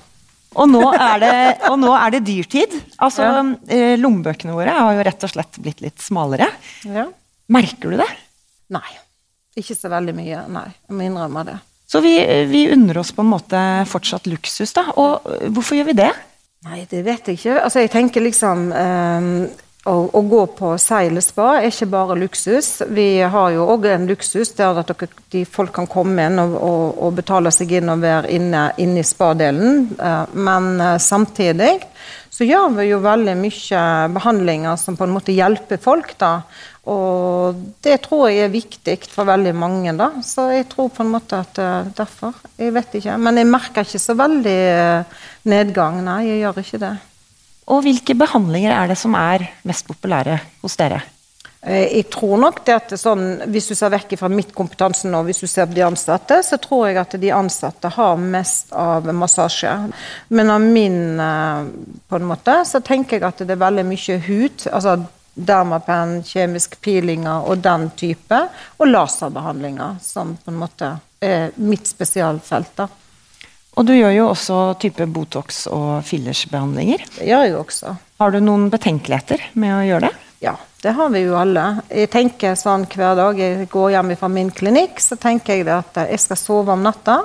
Og 0.56 0.70
nå 0.72 0.82
er 0.94 1.20
det, 1.20 1.36
nå 1.82 1.92
er 1.98 2.16
det 2.16 2.24
dyrtid. 2.28 2.75
Altså, 3.04 3.28
ja. 3.28 3.44
Eh, 3.68 3.96
lommebøkene 4.00 4.56
våre 4.56 4.75
har 4.78 4.96
jo 4.96 5.06
rett 5.08 5.28
og 5.28 5.34
slett 5.34 5.60
blitt 5.60 5.84
litt 5.84 6.04
smalere. 6.04 6.48
Ja. 6.88 7.10
Merker 7.51 7.92
du 7.92 8.00
det? 8.00 8.08
Nei. 8.74 8.88
Ikke 9.60 9.75
så 9.78 9.92
veldig 9.92 10.16
mye, 10.16 10.46
nei. 10.51 10.68
Jeg 10.88 10.96
må 10.96 11.08
innrømme 11.08 11.44
det. 11.48 11.58
Så 11.86 12.01
vi, 12.01 12.15
vi 12.50 12.65
unner 12.74 12.98
oss 12.98 13.12
på 13.13 13.22
en 13.22 13.30
måte 13.30 13.60
fortsatt 13.89 14.25
luksus, 14.30 14.74
da. 14.74 14.88
Og 14.98 15.27
hvorfor 15.54 15.77
gjør 15.77 15.92
vi 15.92 16.00
det? 16.01 16.12
Nei, 16.65 16.82
det 16.89 17.04
vet 17.06 17.27
jeg 17.30 17.38
ikke. 17.38 17.60
Altså, 17.62 17.84
jeg 17.84 17.92
tenker 17.94 18.24
liksom 18.25 18.72
um, 18.74 19.27
å, 19.86 19.96
å, 20.18 20.22
gå 20.25 20.42
på 20.58 20.72
seilspa 20.82 21.60
er 21.60 21.68
ikke 21.70 21.88
bare 21.92 22.18
luksus. 22.18 22.70
Vi 22.89 23.22
har 23.22 23.51
jo 23.54 23.68
òg 23.75 23.86
en 23.92 24.08
luksus 24.10 24.56
der 24.58 24.82
at 24.82 24.89
dere, 24.89 25.10
de 25.34 25.44
folk 25.46 25.75
kan 25.75 25.89
komme 25.89 26.25
inn 26.25 26.42
og, 26.42 26.56
og, 26.58 26.86
og, 27.06 27.13
betale 27.20 27.54
seg 27.54 27.75
inn 27.77 27.94
og 27.94 28.01
være 28.01 28.34
inne, 28.34 28.68
inne 28.82 29.04
i 29.04 29.06
spadelen. 29.06 29.86
Uh, 30.00 30.24
men 30.34 30.72
uh, 30.82 30.96
samtidig 31.01 31.77
så 32.34 32.48
gjør 32.48 32.74
vi 32.80 32.89
jo 32.89 33.00
veldig 33.04 33.38
mye 33.39 33.84
behandlinger 34.18 34.82
som 34.82 34.98
på 34.98 35.06
en 35.06 35.13
måte 35.13 35.36
hjelper 35.36 35.80
folk. 35.80 36.15
da, 36.20 36.34
og 36.89 37.62
det 37.86 38.01
tror 38.10 38.27
jeg 38.32 38.48
er 38.48 38.54
viktig 38.58 39.00
for 39.13 39.30
veldig 39.30 39.54
mange, 39.56 39.94
da. 39.96 40.12
Så 40.25 40.50
jeg 40.51 40.65
tror 40.74 40.89
på 40.98 41.06
en 41.06 41.13
måte 41.13 41.46
at 41.46 41.62
uh, 41.62 41.92
derfor. 41.94 42.34
Jeg 42.58 42.74
vet 42.74 42.98
ikke. 42.98 43.22
Men 43.22 43.38
jeg 43.38 43.54
merker 43.54 43.86
ikke 43.86 44.01
så 44.01 44.18
veldig 44.18 44.62
nedgang. 45.46 46.01
Nei, 46.10 46.24
jeg 46.32 46.42
gjør 46.42 46.65
ikke 46.65 46.88
det. 46.89 46.96
Og 47.72 47.81
hvilke 47.86 48.15
behandlinger 48.17 48.75
er 48.75 48.91
det 48.91 48.98
som 49.00 49.15
er 49.17 49.48
mest 49.65 49.88
populære 49.89 50.38
hos 50.62 50.77
dere? 50.77 51.01
Eh, 51.65 51.98
jeg 51.98 52.10
tror 52.13 52.38
nok 52.43 52.62
det 52.65 52.75
at 52.75 52.93
sånn, 53.00 53.41
Hvis 53.50 53.72
du 53.72 53.75
ser 53.75 53.89
vekk 53.93 54.13
fra 54.19 54.29
mitt 54.29 54.53
kompetanse 54.53 55.10
nå, 55.10 55.24
hvis 55.25 55.41
du 55.41 55.48
ser 55.48 55.65
på 55.65 55.77
de 55.77 55.86
ansatte, 55.88 56.41
så 56.45 56.60
tror 56.62 56.88
jeg 56.89 57.01
at 57.01 57.17
de 57.22 57.34
ansatte 57.34 57.89
har 57.98 58.22
mest 58.22 58.74
av 58.74 59.10
massasje. 59.10 59.74
Men 60.29 60.53
av 60.53 60.62
min 60.62 61.17
på 61.17 62.19
en 62.19 62.29
måte, 62.29 62.62
så 62.69 62.81
tenker 62.86 63.17
jeg 63.17 63.27
at 63.27 63.45
det 63.45 63.57
er 63.57 63.65
veldig 63.65 63.86
mye 63.89 64.22
hud. 64.27 64.67
altså 64.72 65.00
dermapen, 65.36 66.22
kjemisk 66.24 66.77
peelinger 66.81 67.43
og 67.50 67.63
den 67.63 67.89
type, 68.00 68.38
og 68.79 68.88
laserbehandlinger, 68.88 69.98
som 70.03 70.36
på 70.39 70.53
en 70.53 70.62
måte 70.62 70.91
er 71.22 71.51
mitt 71.57 71.88
spesialfelt. 71.89 72.75
da. 72.77 72.88
Og 73.75 73.84
du 73.88 73.91
gjør 73.91 74.13
jo 74.15 74.27
også 74.32 74.58
type 74.79 75.05
Botox 75.12 75.65
og 75.67 76.05
fillersbehandlinger. 76.08 77.03
Det 77.17 77.27
gjør 77.27 77.44
jeg 77.44 77.55
også. 77.60 77.96
Har 78.22 78.32
du 78.32 78.39
noen 78.39 78.70
betenkeligheter 78.72 79.50
med 79.60 79.74
å 79.75 79.82
gjøre 79.84 80.08
det? 80.08 80.27
Ja, 80.46 80.53
det 80.84 80.94
har 80.96 81.10
vi 81.12 81.25
jo 81.25 81.36
alle. 81.39 81.63
Jeg 81.89 82.12
tenker 82.13 82.55
sånn 82.60 82.86
hver 82.91 83.17
dag 83.20 83.39
jeg 83.39 83.67
går 83.72 83.96
hjem 83.98 84.13
fra 84.20 84.29
min 84.32 84.51
klinikk, 84.55 85.01
så 85.03 85.17
tenker 85.20 85.60
jeg 85.60 85.67
at 85.74 86.05
jeg 86.05 86.22
skal 86.24 86.39
sove 86.39 86.75
om 86.75 86.86
natta. 86.86 87.24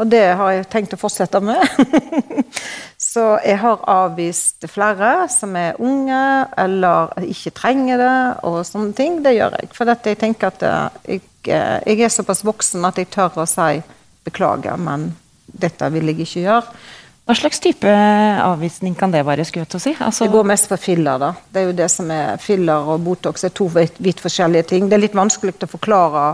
Og 0.00 0.08
det 0.08 0.24
har 0.36 0.52
jeg 0.52 0.68
tenkt 0.72 0.94
å 0.96 1.00
fortsette 1.00 1.40
med. 1.44 1.60
så 3.10 3.24
jeg 3.44 3.60
har 3.60 3.80
avvist 3.92 4.68
flere 4.72 5.28
som 5.32 5.56
er 5.60 5.80
unge 5.80 6.20
eller 6.60 7.24
ikke 7.24 7.54
trenger 7.56 8.00
det, 8.00 8.18
og 8.48 8.60
sånne 8.68 8.96
ting. 8.96 9.18
Det 9.24 9.34
gjør 9.36 9.56
jeg. 9.60 9.72
For 9.76 9.88
dette, 9.88 10.12
jeg 10.12 10.20
tenker 10.20 10.52
at 10.52 10.68
jeg, 11.08 11.24
jeg 11.48 11.96
er 11.96 12.12
såpass 12.12 12.44
voksen 12.48 12.84
at 12.88 13.00
jeg 13.00 13.10
tør 13.12 13.42
å 13.44 13.48
si 13.48 13.82
beklager, 14.28 14.76
men 14.80 15.10
dette 15.52 15.90
vil 15.94 16.12
jeg 16.12 16.24
ikke 16.24 16.44
gjøre. 16.46 16.80
Hva 17.30 17.36
slags 17.38 17.60
type 17.62 17.90
avvisning 18.42 18.96
kan 18.98 19.12
det 19.12 19.20
være? 19.22 19.44
skulle 19.46 19.62
jeg 19.62 19.70
til 19.70 19.78
å 19.78 19.82
si? 19.84 19.92
Altså... 20.02 20.26
Det 20.26 20.32
går 20.32 20.48
mest 20.50 20.66
for 20.66 20.82
filler. 20.82 21.20
da. 21.22 21.28
Det 21.46 21.60
er 21.60 21.68
jo 21.68 21.76
det 21.78 21.86
som 21.92 22.08
er 22.10 22.40
Filler 22.42 22.88
og 22.90 23.04
Botox 23.04 23.44
er 23.46 23.52
to 23.54 23.68
vidt 23.70 24.22
forskjellige 24.22 24.66
ting. 24.72 24.88
Det 24.90 24.96
er 24.96 25.04
litt 25.04 25.14
vanskelig 25.14 25.54
å 25.62 25.68
forklare 25.70 26.24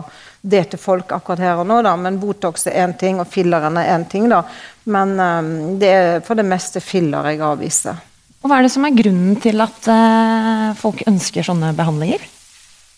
det 0.40 0.62
til 0.72 0.80
folk 0.80 1.12
akkurat 1.12 1.42
her 1.42 1.60
og 1.60 1.68
nå, 1.68 1.80
da. 1.84 1.92
men 2.00 2.20
Botox 2.22 2.68
er 2.70 2.78
én 2.84 2.94
ting, 2.96 3.20
og 3.20 3.28
filleren 3.28 3.76
er 3.76 3.90
én 3.96 4.06
ting. 4.08 4.28
da. 4.32 4.40
Men 4.88 5.16
um, 5.20 5.52
det 5.80 5.90
er 5.90 6.24
for 6.24 6.38
det 6.38 6.46
meste 6.48 6.80
filler 6.80 7.28
jeg 7.32 7.42
avviser. 7.44 8.00
Og 8.40 8.48
Hva 8.48 8.60
er 8.60 8.68
det 8.68 8.72
som 8.72 8.86
er 8.86 8.96
grunnen 8.96 9.36
til 9.42 9.60
at 9.64 9.90
uh, 9.90 10.72
folk 10.78 11.02
ønsker 11.10 11.44
sånne 11.44 11.74
behandlinger? 11.76 12.24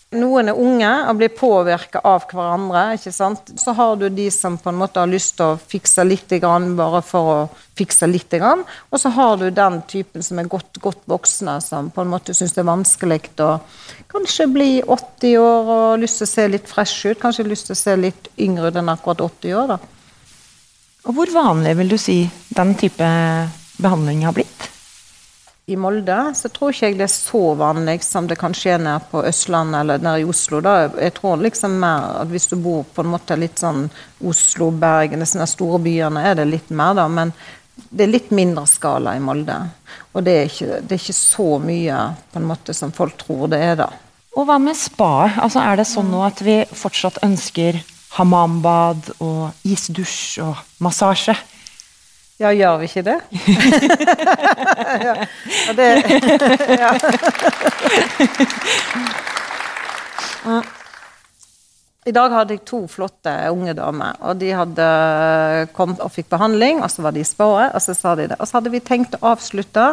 Noen 0.09 0.47
er 0.49 0.57
unge 0.57 0.89
og 1.05 1.19
blir 1.19 1.29
påvirka 1.37 1.99
av 2.01 2.23
hverandre. 2.31 2.95
ikke 2.97 3.11
sant? 3.13 3.51
Så 3.61 3.75
har 3.77 3.95
du 3.95 4.07
de 4.09 4.25
som 4.33 4.55
på 4.57 4.71
en 4.71 4.79
måte 4.79 4.97
har 4.97 5.09
lyst 5.09 5.35
til 5.37 5.51
å 5.51 5.59
fikse 5.61 6.01
litt 6.01 6.33
grann, 6.41 6.71
bare 6.79 7.03
for 7.05 7.29
å 7.29 7.43
fikse 7.77 8.09
litt. 8.09 8.33
Grann. 8.33 8.63
Og 8.89 9.03
så 9.03 9.11
har 9.13 9.37
du 9.37 9.51
den 9.53 9.83
typen 9.85 10.25
som 10.25 10.41
er 10.41 10.49
godt, 10.49 10.81
godt 10.81 11.05
voksne, 11.05 11.59
som 11.61 11.91
på 11.93 12.01
en 12.01 12.09
måte 12.09 12.33
syns 12.33 12.57
det 12.57 12.63
er 12.63 12.71
vanskelig 12.71 13.19
å 13.45 13.51
kanskje 14.09 14.49
bli 14.49 14.71
80 14.81 15.37
år 15.43 15.71
og 15.75 16.01
lyst 16.01 16.23
til 16.23 16.25
å 16.25 16.33
se 16.33 16.47
litt 16.55 16.73
fresh 16.73 17.05
ut. 17.05 17.21
Kanskje 17.21 17.45
lyst 17.45 17.69
til 17.69 17.77
å 17.77 17.83
se 17.83 17.95
litt 18.01 18.33
yngre 18.41 18.73
ut 18.73 18.81
enn 18.81 18.89
akkurat 18.89 19.21
80 19.29 19.55
år. 19.61 19.75
da. 19.75 19.79
Og 21.05 21.13
Hvor 21.13 21.37
vanlig 21.37 21.77
vil 21.77 21.93
du 21.93 21.97
si 22.01 22.19
den 22.49 22.73
type 22.73 23.13
behandling 23.77 24.25
har 24.25 24.33
blitt? 24.33 24.78
I 25.69 25.75
Molde, 25.77 26.17
så 26.35 26.49
tror 26.49 26.73
ikke 26.73 26.87
jeg 26.89 26.97
det 26.97 27.05
er 27.05 27.11
så 27.13 27.41
vanlig 27.59 27.99
som 28.05 28.27
det 28.29 28.39
kan 28.41 28.55
skje 28.57 28.79
nede 28.81 28.99
på 29.11 29.21
Østlandet 29.29 29.83
eller 29.83 30.01
nede 30.01 30.23
i 30.23 30.27
Oslo. 30.29 30.61
Da. 30.65 30.73
Jeg 30.97 31.13
tror 31.19 31.41
liksom 31.43 31.77
mer 31.81 32.23
at 32.23 32.31
hvis 32.31 32.49
du 32.49 32.57
bor 32.57 32.87
på 32.95 33.05
en 33.05 33.11
måte 33.13 33.37
litt 33.37 33.61
sånn 33.61 33.85
Oslo, 34.25 34.71
Bergen, 34.73 35.21
disse 35.21 35.47
store 35.53 35.81
byene, 35.85 36.25
er 36.25 36.39
det 36.41 36.47
litt 36.49 36.73
mer, 36.73 36.97
da. 36.97 37.05
Men 37.07 37.33
det 37.89 38.05
er 38.05 38.13
litt 38.15 38.33
mindre 38.35 38.65
skala 38.69 39.15
i 39.15 39.23
Molde. 39.23 39.59
Og 40.13 40.25
det 40.25 40.35
er 40.35 40.49
ikke, 40.49 40.81
det 40.81 40.95
er 40.97 41.03
ikke 41.03 41.19
så 41.19 41.49
mye 41.63 42.01
på 42.31 42.41
en 42.41 42.49
måte 42.49 42.75
som 42.75 42.93
folk 42.95 43.17
tror 43.21 43.47
det 43.53 43.61
er, 43.69 43.77
da. 43.83 43.89
Og 44.37 44.45
hva 44.47 44.59
med 44.61 44.77
spa? 44.77 45.29
Altså, 45.41 45.61
er 45.61 45.79
det 45.79 45.87
sånn 45.89 46.11
nå 46.11 46.21
at 46.25 46.41
vi 46.45 46.61
fortsatt 46.71 47.21
ønsker 47.25 47.79
hamambad 48.17 49.13
og 49.21 49.67
isdusj 49.67 50.41
og 50.45 50.59
massasje? 50.83 51.37
Ja, 52.39 52.49
gjør 52.55 52.77
vi 52.77 52.83
ikke 52.83 53.01
det? 53.01 53.19
ja. 55.07 55.15
Det 55.75 55.87
ja. 60.45 60.61
I 62.09 62.13
dag 62.15 62.33
hadde 62.33 62.55
jeg 62.55 62.63
to 62.65 62.79
flotte 62.89 63.31
unge 63.53 63.75
damer. 63.77 64.15
og 64.25 64.39
De 64.41 64.49
hadde 64.55 64.85
kommet 65.77 65.99
og 66.01 66.09
fikk 66.15 66.31
behandling, 66.31 66.81
og 66.81 66.89
så 66.89 67.03
var 67.05 67.13
de 67.13 67.21
i 67.21 67.27
spaet, 67.27 67.75
og 67.75 67.83
så 67.83 67.93
sa 67.93 68.13
de 68.17 68.25
det. 68.31 68.37
Og 68.39 68.49
så 68.49 68.57
hadde 68.57 68.71
vi 68.73 68.81
tenkt 68.81 69.17
å 69.19 69.33
avslutte 69.35 69.91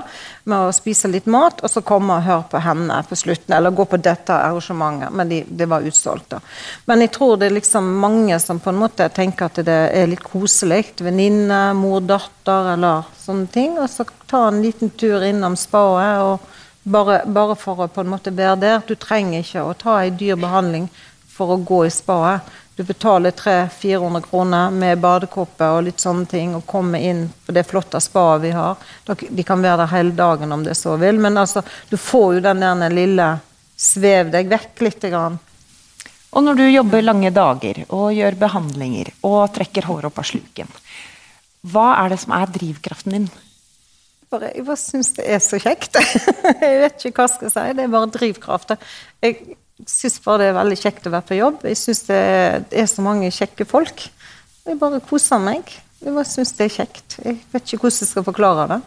med 0.49 0.57
å 0.57 0.73
spise 0.73 1.11
litt 1.13 1.29
mat, 1.29 1.61
og 1.61 1.73
så 1.73 1.83
komme 1.85 2.17
og 2.17 2.25
høre 2.25 2.47
på 2.53 2.63
henne 2.65 3.03
på 3.11 3.19
slutten. 3.21 3.53
Eller 3.59 3.75
gå 3.77 3.85
på 3.91 4.01
dette 4.01 4.33
arrangementet, 4.33 5.13
men 5.13 5.33
de, 5.33 5.43
det 5.45 5.69
var 5.69 5.85
utsolgt. 5.85 6.31
da. 6.33 6.41
Men 6.89 7.05
jeg 7.05 7.13
tror 7.19 7.37
det 7.37 7.51
er 7.51 7.59
liksom 7.59 7.91
mange 8.01 8.39
som 8.41 8.63
på 8.65 8.73
en 8.73 8.81
måte 8.81 9.11
tenker 9.13 9.51
at 9.51 9.61
det 9.67 9.81
er 9.99 10.09
litt 10.09 10.25
koselig. 10.25 10.95
Venninne, 11.05 11.61
mor, 11.77 12.01
datter 12.01 12.73
eller 12.77 13.11
sånne 13.21 13.51
ting. 13.53 13.77
Og 13.83 13.91
så 13.93 14.07
ta 14.31 14.47
en 14.49 14.63
liten 14.65 14.95
tur 14.97 15.27
innom 15.27 15.59
spaet. 15.59 16.23
og 16.25 16.55
bare, 16.87 17.25
bare 17.27 17.57
for 17.59 17.83
å 17.83 17.91
på 17.91 18.01
en 18.01 18.13
måte 18.15 18.31
være 18.31 18.57
der. 18.63 18.81
Du 18.87 18.95
trenger 18.95 19.43
ikke 19.43 19.67
å 19.67 19.77
ta 19.77 19.99
ei 20.05 20.15
dyr 20.15 20.39
behandling 20.41 20.89
for 21.37 21.53
å 21.53 21.61
gå 21.63 21.85
i 21.87 21.93
spaet. 21.93 22.55
Du 22.77 22.83
betaler 22.85 23.33
300-400 23.33 24.21
kroner 24.29 24.71
med 24.71 25.01
badekåpe 25.01 25.69
og 25.79 25.87
litt 25.87 26.03
sånne 26.03 26.29
ting, 26.29 26.53
og 26.57 26.67
kommer 26.69 27.01
inn 27.01 27.27
på 27.47 27.55
det 27.57 27.65
flotte 27.69 28.01
spaet 28.05 28.43
vi 28.43 28.53
har. 28.53 28.77
De 29.07 29.45
kan 29.49 29.65
være 29.65 29.85
der 29.85 29.93
hele 29.95 30.13
dagen 30.17 30.53
om 30.53 30.65
det 30.65 30.77
så 30.77 30.99
vil, 31.01 31.17
men 31.21 31.41
altså, 31.41 31.65
du 31.89 31.97
får 31.97 32.37
jo 32.37 32.47
den 32.51 32.65
der 32.65 32.93
lille 32.93 33.35
Svev 33.77 34.31
deg 34.33 34.49
vekk 34.49 34.81
litt. 34.87 35.03
Grann. 35.13 35.35
Og 36.33 36.45
når 36.45 36.57
du 36.57 36.63
jobber 36.65 37.05
lange 37.05 37.29
dager 37.33 37.83
og 37.87 38.15
gjør 38.17 38.39
behandlinger 38.41 39.11
og 39.29 39.53
trekker 39.53 39.85
hår 39.89 40.09
opp 40.09 40.23
av 40.23 40.29
sluken, 40.31 40.71
hva 41.67 41.91
er 41.99 42.15
det 42.15 42.19
som 42.23 42.33
er 42.37 42.49
drivkraften 42.55 43.17
din? 43.17 43.29
Bare, 44.33 44.51
jeg 44.57 44.65
bare 44.67 44.81
syns 44.81 45.13
det 45.17 45.27
er 45.29 45.43
så 45.45 45.61
kjekt. 45.63 45.97
jeg 46.65 46.81
vet 46.83 47.05
ikke 47.09 47.21
hva 47.21 47.29
jeg 47.29 47.37
skal 47.37 47.53
si. 47.53 47.67
Det 47.79 47.85
er 47.85 47.93
bare 47.93 48.11
drivkraft. 48.17 48.75
Jeg, 49.23 49.57
syns 49.85 50.21
bare 50.25 50.41
det 50.41 50.51
er 50.51 50.57
veldig 50.57 50.79
kjekt 50.81 51.09
å 51.09 51.13
være 51.13 51.29
på 51.29 51.39
jobb. 51.41 51.65
Jeg 51.69 51.79
syns 51.81 52.05
det 52.09 52.21
er 52.73 52.89
så 52.91 53.05
mange 53.05 53.33
kjekke 53.35 53.67
folk. 53.69 54.07
Jeg 54.67 54.79
bare 54.81 55.03
koser 55.05 55.43
meg. 55.43 55.69
Jeg 56.01 56.15
bare 56.15 56.29
syns 56.29 56.55
det 56.57 56.69
er 56.69 56.77
kjekt. 56.81 57.19
Jeg 57.25 57.41
vet 57.53 57.67
ikke 57.67 57.85
hvordan 57.85 58.03
jeg 58.03 58.11
skal 58.11 58.27
forklare 58.27 58.69
det. 58.73 58.81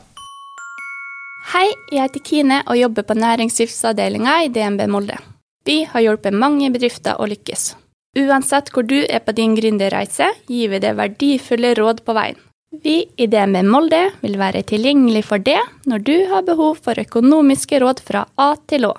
Hei, 1.49 1.67
jeg 1.89 2.03
heter 2.03 2.25
Kine 2.25 2.57
og 2.67 2.77
jobber 2.77 3.05
på 3.09 3.17
næringslivsavdelinga 3.17 4.35
i 4.45 4.51
DNB 4.53 4.85
Molde. 4.91 5.17
Vi 5.65 5.83
har 5.89 6.03
hjulpet 6.03 6.35
mange 6.35 6.69
bedrifter 6.73 7.17
å 7.17 7.27
lykkes. 7.29 7.73
Uansett 8.19 8.69
hvor 8.73 8.85
du 8.85 8.99
er 9.01 9.21
på 9.21 9.33
din 9.37 9.55
gründerreise, 9.57 10.31
gir 10.49 10.71
vi 10.73 10.81
deg 10.81 10.97
verdifulle 10.97 11.75
råd 11.77 12.03
på 12.05 12.15
veien. 12.17 12.37
Vi 12.69 12.99
i 13.17 13.25
DNB 13.25 13.63
Molde 13.65 14.01
vil 14.21 14.37
være 14.37 14.61
tilgjengelig 14.69 15.23
for 15.25 15.41
det 15.41 15.57
når 15.89 16.03
du 16.05 16.15
har 16.29 16.45
behov 16.45 16.81
for 16.85 17.01
økonomiske 17.01 17.79
råd 17.81 18.03
fra 18.05 18.27
A 18.37 18.51
til 18.69 18.85
Å. 18.89 18.93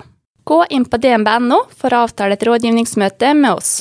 Gå 0.51 0.65
inn 0.75 0.83
på 0.83 0.99
dnb.no 0.99 1.61
for 1.79 1.95
å 1.95 2.01
avtale 2.09 2.35
et 2.35 2.43
rådgivningsmøte 2.43 3.29
med 3.39 3.53
oss. 3.55 3.75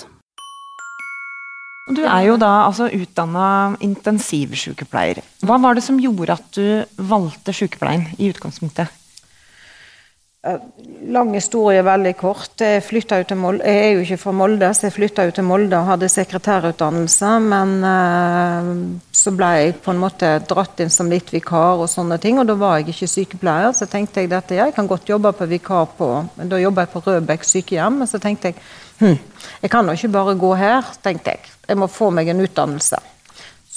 Du 1.90 2.04
er 2.06 2.28
jo 2.28 2.36
da 2.38 2.52
altså 2.68 2.92
utdanna 2.94 3.74
intensivsykepleier. 3.82 5.24
Hva 5.42 5.58
var 5.64 5.74
det 5.74 5.82
som 5.88 5.98
gjorde 5.98 6.36
at 6.38 6.52
du 6.54 7.02
valgte 7.10 7.56
sykepleien 7.58 8.06
i 8.22 8.30
utgangspunktet? 8.30 8.99
Lang 10.40 11.34
historie, 11.36 11.82
veldig 11.84 12.14
kort. 12.16 12.62
Jeg, 12.64 12.80
jeg, 12.80 13.58
er 13.60 13.90
jo 13.92 14.04
ikke 14.06 14.18
fra 14.22 14.32
Molde, 14.40 14.70
så 14.72 14.86
jeg 14.88 14.94
flytta 14.96 15.26
til 15.36 15.44
Molde 15.44 15.76
og 15.76 15.90
hadde 15.90 16.08
sekretærutdannelse. 16.14 17.32
Men 17.44 17.74
uh, 17.84 18.70
så 19.12 19.34
ble 19.36 19.50
jeg 19.58 19.76
på 19.84 19.92
en 19.92 20.00
måte 20.00 20.32
dratt 20.48 20.80
inn 20.80 20.94
som 20.94 21.12
litt 21.12 21.34
vikar, 21.36 21.84
og 21.84 21.92
sånne 21.92 22.22
ting, 22.24 22.40
og 22.40 22.48
da 22.48 22.56
var 22.56 22.80
jeg 22.80 22.94
ikke 22.94 23.12
sykepleier. 23.18 23.76
Så 23.76 23.90
tenkte 23.92 24.24
jeg 24.24 24.32
at 24.38 24.56
jeg 24.56 24.76
kan 24.78 24.88
godt 24.88 25.12
jobbe 25.12 25.36
på 25.36 25.50
vikar 25.52 25.92
på 26.00 26.10
Da 26.40 26.64
jobba 26.64 26.88
jeg 26.88 26.94
på 26.96 27.04
Rødbekk 27.04 27.44
sykehjem. 27.44 28.00
Og 28.06 28.08
så 28.08 28.24
tenkte 28.24 28.54
jeg 28.54 28.62
hm, 29.04 29.20
jeg 29.60 29.76
kan 29.76 29.92
jo 29.92 30.00
ikke 30.00 30.16
bare 30.16 30.40
gå 30.40 30.56
her, 30.56 30.96
tenkte 31.04 31.36
jeg. 31.36 31.56
Jeg 31.68 31.84
må 31.84 31.92
få 31.92 32.14
meg 32.16 32.32
en 32.32 32.48
utdannelse. 32.48 33.04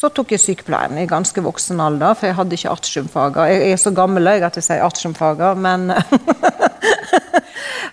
Så 0.03 0.09
tok 0.11 0.33
jeg 0.35 0.43
sykepleien 0.43 0.97
i 0.99 1.05
ganske 1.07 1.43
voksen 1.45 1.79
alder, 1.79 2.17
for 2.19 2.27
jeg 2.27 2.35
hadde 2.35 2.57
ikke 2.57 2.71
artiumfager. 2.73 3.51
Jeg 3.53 3.69
er 3.71 3.79
så 3.79 3.93
gammel 3.95 4.27
jeg 4.27 4.43
at 4.43 4.57
jeg 4.59 4.67
sier 4.67 4.83
artiumfager, 4.83 5.55
men 5.55 5.93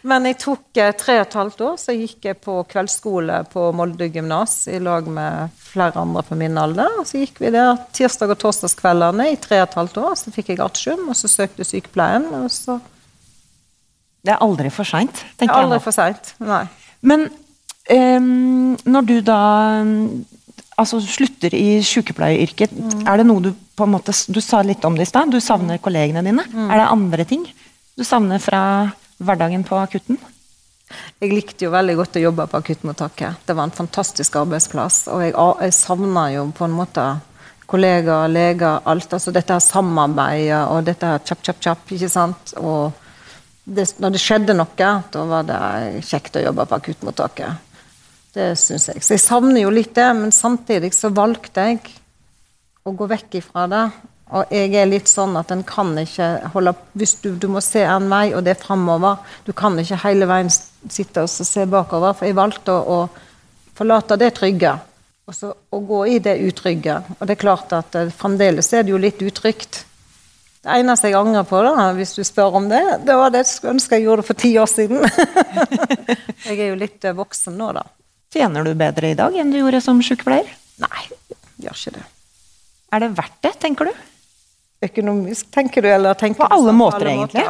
Men 0.07 0.27
jeg 0.29 0.37
tok 0.39 0.79
eh, 0.79 0.93
tre 0.97 1.17
og 1.19 1.25
et 1.25 1.37
halvt 1.39 1.63
år, 1.65 1.75
så 1.81 1.95
gikk 1.95 2.29
jeg 2.29 2.39
på 2.43 2.55
kveldsskole 2.71 3.41
på 3.51 3.65
Molde 3.75 4.07
gymnas 4.13 4.61
i 4.71 4.79
lag 4.83 5.07
med 5.11 5.55
flere 5.59 5.99
andre 5.99 6.23
på 6.27 6.37
min 6.39 6.57
alder. 6.59 7.01
Og 7.01 7.07
så 7.09 7.23
gikk 7.23 7.41
vi 7.43 7.51
der 7.55 7.75
tirsdag- 7.95 8.31
og 8.35 8.39
torsdagskveldene 8.39 9.29
i 9.33 9.37
tre 9.41 9.59
og 9.63 9.67
et 9.67 9.77
halvt 9.81 9.99
år. 10.03 10.15
Så 10.21 10.33
fikk 10.35 10.53
jeg 10.53 10.63
artium, 10.63 11.07
og 11.11 11.19
så 11.19 11.31
søkte 11.31 11.67
sykepleien, 11.67 12.29
og 12.39 12.49
så 12.53 12.79
Det 14.19 14.33
er 14.33 14.41
aldri 14.43 14.67
for 14.67 14.83
seint, 14.83 15.15
tenker 15.39 15.47
jeg. 15.47 15.47
Det 15.47 15.55
er 15.55 15.63
aldri 15.63 15.79
for 15.79 15.95
seint, 15.95 16.33
nei. 16.43 16.65
Men 17.07 17.21
um, 17.87 18.75
når 18.83 19.05
du 19.07 19.13
da 19.23 19.37
altså, 20.75 20.99
slutter 20.99 21.55
i 21.55 21.79
sykepleieryrket, 21.87 22.73
mm. 22.75 23.05
er 23.07 23.21
det 23.21 23.25
noe 23.29 23.45
du 23.47 23.53
på 23.55 23.87
en 23.87 23.93
måte 23.93 24.11
Du 24.27 24.41
sa 24.43 24.59
litt 24.59 24.83
om 24.83 24.97
det 24.99 25.07
i 25.07 25.11
stad. 25.11 25.31
Du 25.31 25.39
savner 25.39 25.79
kollegene 25.79 26.23
dine. 26.25 26.43
Mm. 26.51 26.67
Er 26.67 26.81
det 26.81 26.89
andre 26.91 27.27
ting 27.31 27.47
du 27.99 28.05
savner 28.07 28.39
fra 28.39 28.61
hverdagen 29.19 29.65
på 29.67 29.77
akutten? 29.79 30.19
Jeg 31.19 31.33
likte 31.35 31.67
jo 31.67 31.73
veldig 31.73 31.95
godt 31.99 32.17
å 32.17 32.23
jobbe 32.23 32.45
på 32.49 32.59
akuttmottaket. 32.63 33.43
Det 33.45 33.55
var 33.57 33.67
en 33.67 33.75
fantastisk 33.75 34.39
arbeidsplass. 34.39 35.03
Og 35.13 35.21
jeg, 35.25 35.35
jeg 35.35 35.75
savna 35.77 36.29
jo 36.33 36.47
på 36.55 36.65
en 36.65 36.77
måte 36.77 37.05
kollegaer, 37.69 38.31
leger, 38.31 38.81
alt. 38.89 39.13
Altså 39.13 39.33
dette 39.35 39.53
her 39.53 39.63
samarbeidet 39.63 40.63
og 40.71 40.87
dette 40.87 41.11
her 41.11 41.21
kjapp, 41.21 41.43
kjapp, 41.45 41.61
kjapp. 41.67 41.93
ikke 41.95 42.09
sant? 42.09 42.53
Og 42.57 42.95
det, 43.69 43.85
når 44.01 44.15
det 44.15 44.23
skjedde 44.23 44.57
noe, 44.57 44.91
da 45.13 45.25
var 45.29 45.45
det 45.45 46.05
kjekt 46.09 46.39
å 46.39 46.45
jobbe 46.47 46.65
på 46.65 46.79
akuttmottaket. 46.79 47.65
Det 48.33 48.51
syns 48.61 48.89
jeg. 48.89 49.03
Så 49.05 49.15
jeg 49.17 49.25
savner 49.25 49.63
jo 49.63 49.73
litt 49.73 49.93
det, 49.97 50.09
men 50.17 50.33
samtidig 50.33 50.93
så 50.97 51.11
valgte 51.13 51.69
jeg 51.69 51.83
å 52.85 52.93
gå 52.95 53.09
vekk 53.09 53.41
ifra 53.41 53.67
det 53.69 53.85
Og 54.29 54.51
jeg 54.53 54.75
er 54.77 54.89
litt 54.89 55.09
sånn 55.09 55.33
at 55.39 55.49
en 55.49 55.63
kan 55.65 55.95
ikke 55.97 56.51
holde 56.53 56.75
Hvis 56.99 57.15
du, 57.23 57.31
du 57.33 57.47
må 57.49 57.63
se 57.65 57.81
en 57.81 58.05
vei, 58.11 58.27
og 58.37 58.43
det 58.45 58.53
er 58.53 58.61
framover 58.61 59.23
Du 59.47 59.55
kan 59.57 59.77
ikke 59.81 59.97
hele 60.03 60.27
veien 60.29 60.51
sitte 60.53 61.25
og 61.25 61.29
se 61.31 61.65
bakover. 61.69 62.13
For 62.13 62.29
jeg 62.29 62.37
valgte 62.37 62.75
å, 62.75 62.99
å 62.99 63.75
forlate 63.77 64.19
det 64.21 64.33
trygge. 64.37 64.75
Og 65.29 65.35
så 65.35 65.51
å 65.53 65.79
gå 65.85 65.99
i 66.09 66.17
det 66.23 66.37
utrygge. 66.45 66.95
Og 67.19 67.27
det 67.27 67.35
er 67.35 67.41
klart 67.41 67.73
at 67.77 67.97
uh, 67.97 68.09
fremdeles 68.13 68.71
er 68.73 68.85
det 68.85 68.93
jo 68.93 69.01
litt 69.01 69.21
utrygt. 69.21 69.83
Det 70.59 70.77
eneste 70.77 71.09
jeg 71.09 71.17
angrer 71.19 71.45
på, 71.47 71.59
da, 71.63 71.89
hvis 71.95 72.15
du 72.17 72.23
spør 72.27 72.57
om 72.59 72.65
det, 72.71 72.81
det 73.07 73.15
var 73.15 73.31
det 73.31 73.45
jeg 73.45 73.69
ønska 73.71 73.95
jeg 73.95 74.07
gjorde 74.09 74.25
for 74.27 74.39
ti 74.39 74.51
år 74.59 74.67
siden. 74.67 75.05
jeg 76.47 76.55
er 76.55 76.71
jo 76.71 76.79
litt 76.79 77.05
uh, 77.05 77.15
voksen 77.17 77.57
nå, 77.59 77.71
da. 77.77 77.85
Tjener 78.33 78.65
du 78.65 78.73
bedre 78.77 79.13
i 79.13 79.17
dag 79.17 79.35
enn 79.41 79.53
du 79.53 79.59
gjorde 79.61 79.81
som 79.85 80.01
sykepleier? 80.05 80.49
Nei, 80.81 81.05
jeg 81.09 81.67
gjør 81.67 81.77
ikke 81.77 81.95
det. 81.97 82.05
Er 82.89 83.03
det 83.05 83.11
verdt 83.17 83.39
det, 83.45 83.53
tenker 83.61 83.89
du? 83.89 84.08
Økonomisk, 84.85 85.49
tenker 85.51 85.83
du? 85.83 85.89
Eller 85.91 86.15
tenker 86.15 86.43
På 86.43 86.47
du 86.47 86.55
alle 86.55 86.73
måter, 86.75 87.03
måter, 87.03 87.11
egentlig. 87.11 87.45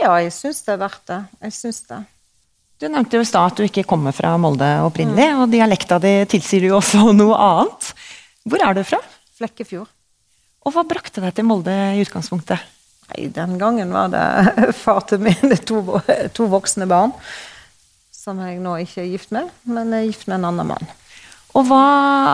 Ja, 0.00 0.16
jeg 0.18 0.32
syns 0.34 0.64
det 0.66 0.74
er 0.74 0.80
verdt 0.82 1.06
det. 1.10 1.20
Jeg 1.46 1.54
syns 1.54 1.80
det. 1.90 2.00
Du 2.82 2.88
nevnte 2.90 3.16
jo 3.16 3.22
i 3.22 3.28
stad 3.28 3.52
at 3.52 3.60
du 3.60 3.64
ikke 3.64 3.84
kommer 3.86 4.12
fra 4.12 4.34
Molde 4.40 4.66
opprinnelig, 4.82 5.28
og 5.38 5.52
dialekta 5.52 6.00
di 6.02 6.14
tilsier 6.30 6.66
jo 6.68 6.78
også 6.80 7.06
noe 7.20 7.38
annet. 7.38 7.92
Hvor 8.44 8.64
er 8.66 8.76
du 8.76 8.82
fra? 8.86 8.98
Flekkefjord. 9.38 9.90
Og 10.64 10.74
hva 10.74 10.82
brakte 10.88 11.22
deg 11.22 11.36
til 11.36 11.46
Molde 11.46 11.72
i 11.94 12.02
utgangspunktet? 12.02 12.70
Nei, 13.12 13.28
den 13.36 13.58
gangen 13.60 13.92
var 13.94 14.10
det 14.10 14.24
far 14.82 15.04
til 15.06 15.22
mine 15.22 15.58
to, 15.62 15.82
to 16.34 16.48
voksne 16.50 16.88
barn. 16.90 17.14
Som 18.14 18.40
jeg 18.40 18.58
nå 18.64 18.78
ikke 18.82 19.02
er 19.04 19.10
gift 19.12 19.34
med, 19.36 19.50
men 19.68 19.92
er 19.94 20.06
gift 20.08 20.26
med 20.26 20.40
en 20.40 20.50
annen 20.50 20.72
mann. 20.72 20.94
Og 21.54 21.68
hva, 21.68 21.82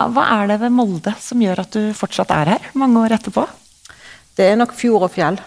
hva 0.09 0.23
er 0.39 0.47
det 0.49 0.61
ved 0.63 0.73
Molde 0.73 1.13
som 1.21 1.41
gjør 1.43 1.61
at 1.61 1.75
du 1.75 1.91
fortsatt 1.93 2.31
er 2.33 2.55
her, 2.55 2.69
mange 2.79 3.03
år 3.03 3.19
etterpå? 3.19 3.43
Det 4.37 4.47
er 4.47 4.57
nok 4.59 4.73
fjord 4.77 5.07
og 5.07 5.13
fjell. 5.13 5.37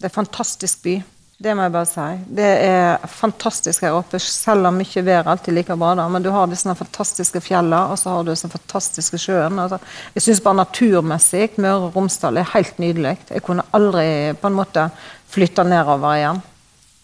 Det 0.00 0.08
er 0.08 0.12
en 0.12 0.18
fantastisk 0.22 0.82
by. 0.84 1.00
Det 1.40 1.54
må 1.56 1.64
jeg 1.64 1.72
bare 1.72 1.88
si. 1.88 2.06
Det 2.36 2.48
er 2.66 3.06
fantastisk 3.08 3.86
her 3.86 3.94
oppe, 3.96 4.18
selv 4.20 4.68
om 4.68 4.80
ikke 4.82 5.04
været 5.06 5.30
alltid 5.30 5.54
like 5.56 5.76
bra. 5.76 5.94
da, 5.96 6.08
Men 6.08 6.22
du 6.22 6.28
har 6.30 6.46
disse 6.46 6.74
fantastiske 6.76 7.40
fjellene, 7.40 7.80
og 7.88 7.98
så 7.98 8.10
har 8.10 8.24
du 8.24 8.30
disse 8.30 8.48
fantastiske 8.48 9.16
sjøen. 9.18 9.58
Altså, 9.58 9.78
jeg 10.14 10.22
syns 10.22 10.42
bare 10.44 10.60
naturmessig 10.60 11.48
Møre 11.56 11.86
og 11.88 11.96
Romsdal 11.96 12.36
er 12.36 12.52
helt 12.52 12.78
nydelig. 12.78 13.16
Jeg 13.30 13.42
kunne 13.42 13.64
aldri 13.72 14.34
på 14.36 14.52
en 14.52 14.58
måte 14.58 14.90
flytta 15.32 15.64
nedover 15.64 16.18
igjen. 16.18 16.42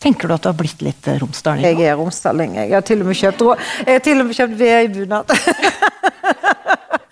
Tenker 0.05 0.29
du 0.29 0.35
at 0.35 0.45
du 0.45 0.51
har 0.51 0.59
blitt 0.59 0.85
litt 0.85 1.09
romsdaling? 1.23 1.65
Jeg 1.65 1.89
er 1.89 1.97
romsdaling. 1.97 2.59
Jeg 2.61 2.75
har 2.75 2.85
til 2.85 3.01
og 3.01 3.09
med 3.09 3.17
kjøpt, 3.17 3.41
jeg 3.87 3.95
har 3.95 4.05
til 4.05 4.21
og 4.21 4.27
med 4.29 4.37
kjøpt 4.37 4.59
VI-bunad. 4.61 5.33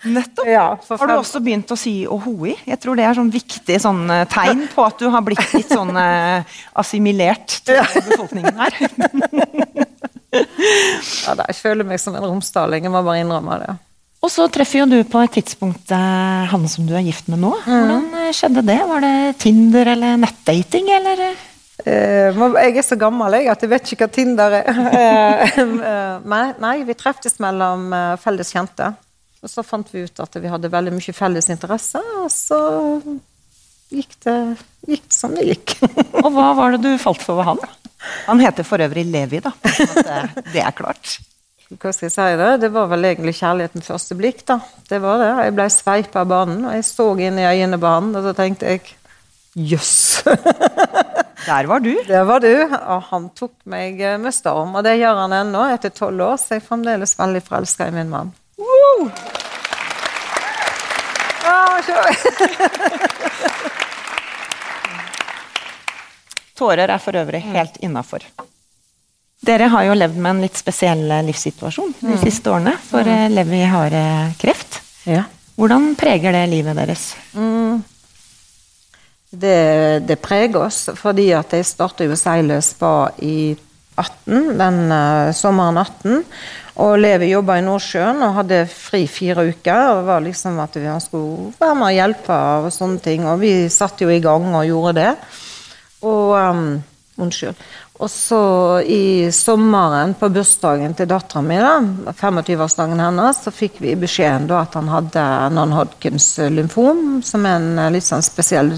Nettopp. 0.05 0.47
Ja, 0.47 0.67
for 0.85 1.01
Har 1.01 1.09
du 1.09 1.15
også 1.17 1.41
begynt 1.43 1.71
å 1.73 1.77
si 1.79 1.95
ohoi? 2.07 2.53
Jeg 2.67 2.79
tror 2.83 2.99
det 2.99 3.07
er 3.07 3.17
sånn 3.17 3.31
viktig 3.33 3.79
sånn 3.81 4.03
eh, 4.13 4.27
tegn 4.31 4.67
på 4.73 4.85
at 4.85 5.01
du 5.01 5.09
har 5.13 5.25
blitt 5.25 5.53
litt 5.55 5.73
sånn 5.73 5.95
eh, 5.97 6.57
assimilert 6.77 7.59
til 7.65 7.81
befolkningen 8.11 8.61
her. 8.63 8.79
Ja, 10.35 11.31
da, 11.31 11.45
jeg 11.47 11.55
føler 11.55 11.87
meg 11.87 11.99
som 12.01 12.15
en 12.17 12.25
romsdaling. 12.25 12.83
Jeg 12.83 12.91
må 12.91 12.99
bare 13.05 13.21
innrømme 13.23 13.55
det. 13.61 13.75
Og 14.25 14.31
så 14.33 14.47
treffer 14.49 14.81
jo 14.81 14.85
du 14.89 14.97
på 15.07 15.21
et 15.21 15.35
tidspunkt 15.37 15.91
eh, 15.93 16.45
han 16.49 16.63
som 16.71 16.87
du 16.89 16.95
er 16.97 17.05
gift 17.05 17.27
med 17.29 17.43
nå. 17.43 17.51
Hvordan 17.65 18.07
eh, 18.23 18.31
skjedde 18.33 18.63
det? 18.65 18.79
Var 18.89 19.03
det 19.05 19.17
Tinder 19.43 19.91
eller 19.93 20.17
nettdating, 20.17 20.89
eller? 20.95 21.21
Eh, 21.85 22.33
jeg 22.33 22.79
er 22.81 22.85
så 22.87 22.97
gammel 22.97 23.37
jeg, 23.37 23.51
at 23.53 23.65
jeg 23.65 23.73
vet 23.75 23.91
ikke 23.93 24.07
hva 24.07 24.15
Tinder 24.15 24.57
er. 24.63 25.59
Nei, 26.33 26.45
nei, 26.63 26.75
vi 26.87 26.97
treftes 26.97 27.37
mellom 27.43 27.91
felles 28.23 28.49
kjente. 28.55 28.95
Og 29.45 29.51
så 29.51 29.61
fant 29.61 29.89
vi 29.93 30.01
ut 30.07 30.21
at 30.23 30.37
vi 30.41 30.49
hadde 30.49 30.71
veldig 30.73 30.95
mye 30.95 31.13
felles 31.13 31.51
interesse, 31.53 32.01
og 32.17 32.31
så 32.33 32.57
gikk 33.93 34.15
det, 34.25 34.37
gikk 34.89 35.03
det 35.05 35.13
som 35.13 35.35
det 35.37 35.45
gikk. 35.51 35.75
Og 36.23 36.31
hva 36.33 36.47
var 36.57 36.73
det 36.73 36.81
du 36.81 36.97
falt 36.97 37.21
for 37.21 37.37
ved 37.37 37.51
han? 37.51 37.61
Han 38.25 38.41
heter 38.41 38.65
for 38.65 38.81
øvrig 38.81 39.05
Levi, 39.05 39.43
da. 39.45 39.51
Det, 39.61 40.45
det 40.49 40.63
er 40.63 40.73
klart. 40.73 41.19
Hva 41.69 41.93
skal 41.93 42.07
jeg 42.07 42.13
si 42.15 42.25
det? 42.41 42.49
Det 42.61 42.71
var 42.73 42.89
vel 42.89 43.05
egentlig 43.11 43.35
kjærligheten 43.37 43.85
første 43.85 44.17
blikk, 44.17 44.41
da. 44.49 44.57
Det 44.89 44.97
var 45.03 45.21
det. 45.21 45.29
Jeg 45.45 45.55
ble 45.57 45.67
sveipa 45.73 46.23
av 46.23 46.31
banen, 46.33 46.63
og 46.65 46.73
jeg 46.77 46.87
så 46.89 47.07
inn 47.27 47.37
i 47.41 47.45
øynene 47.45 47.79
på 47.81 47.91
han, 47.93 48.09
og 48.17 48.25
så 48.25 48.33
tenkte 48.37 48.73
jeg 48.73 48.81
jøss. 49.73 50.25
Der 51.45 51.69
var 51.69 51.85
du. 51.85 51.91
Der 52.07 52.25
var 52.25 52.41
du. 52.41 52.49
Og 52.65 53.05
han 53.11 53.29
tok 53.37 53.53
meg 53.69 54.01
eh, 54.01 54.17
med 54.17 54.33
storm, 54.33 54.73
og 54.73 54.81
det 54.85 54.95
gjør 54.97 55.19
han 55.19 55.37
ennå 55.43 55.67
etter 55.75 55.93
tolv 55.93 56.23
år, 56.25 56.39
så 56.41 56.55
jeg 56.55 56.63
er 56.63 56.67
fremdeles 56.71 57.13
veldig 57.19 57.43
forelska 57.45 57.91
i 57.91 57.93
min 57.93 58.09
mann. 58.09 58.33
Woo! 58.57 59.11
Ah, 61.45 61.81
så- 61.85 62.15
Tårer 66.55 66.87
er 66.89 66.97
for 67.03 67.17
øvrig 67.19 67.41
helt 67.51 67.77
innafor. 67.83 68.23
Dere 69.45 69.67
har 69.69 69.83
jo 69.85 69.93
levd 69.97 70.15
med 70.17 70.29
en 70.31 70.41
litt 70.45 70.57
spesiell 70.57 71.03
livssituasjon 71.27 71.91
de 71.99 72.15
siste 72.21 72.49
årene, 72.49 72.77
for 72.89 73.05
eh, 73.11 73.27
Levi 73.29 73.59
har 73.69 73.93
eh, 73.93 74.31
kreft. 74.41 74.79
Ja. 75.05 75.23
Hvordan 75.59 75.91
preger 75.99 76.31
det 76.33 76.45
livet 76.49 76.75
deres? 76.79 77.03
Det, 79.35 79.57
det 80.07 80.17
preger 80.23 80.55
oss, 80.63 80.85
fordi 80.95 81.27
at 81.35 81.51
jeg 81.53 81.67
startet 81.67 82.07
jo 82.09 82.15
Seile 82.17 82.61
Spa 82.63 83.09
i 83.21 83.51
18, 83.95 84.53
den 84.59 84.79
uh, 84.91 85.33
sommeren 85.35 85.79
18. 85.81 86.23
Og 86.83 86.97
Levi 86.99 87.29
jobba 87.31 87.59
i 87.59 87.63
Nordsjøen 87.63 88.23
og 88.25 88.35
hadde 88.41 88.65
fri 88.67 89.05
fire 89.07 89.47
uker. 89.47 89.93
og 89.95 90.07
var 90.09 90.25
liksom 90.25 90.59
at 90.59 90.75
vi, 90.75 90.89
skulle 90.99 91.53
være 91.59 91.75
med 91.79 91.87
og 91.87 91.99
hjelpe 91.99 92.39
og 92.65 92.73
sånne 92.75 92.99
ting. 92.99 93.23
Og 93.31 93.39
vi 93.39 93.53
satte 93.71 94.03
jo 94.03 94.11
i 94.11 94.19
gang 94.23 94.49
og 94.51 94.67
gjorde 94.67 94.97
det. 94.99 95.13
Og 96.03 96.35
um, 96.35 96.67
Unnskyld. 97.15 97.55
Og 98.03 98.09
så 98.11 98.37
i 98.91 99.31
sommeren, 99.31 100.11
på 100.19 100.27
bursdagen 100.35 100.91
til 100.99 101.07
dattera 101.07 101.39
mi, 101.45 101.55
da, 101.63 101.77
25-årsdagen 102.11 102.99
hennes, 102.99 103.39
så 103.39 103.53
fikk 103.55 103.77
vi 103.79 103.93
beskjeden 103.99 104.49
da 104.49 104.65
at 104.65 104.75
han 104.75 104.89
hadde 104.91 105.23
non-Hodkins 105.55 106.27
lymfom, 106.51 107.21
som 107.23 107.47
er 107.47 107.55
en 107.61 107.79
eh, 107.85 107.93
litt 107.95 108.07
sånn 108.07 108.25
spesiell 108.25 108.73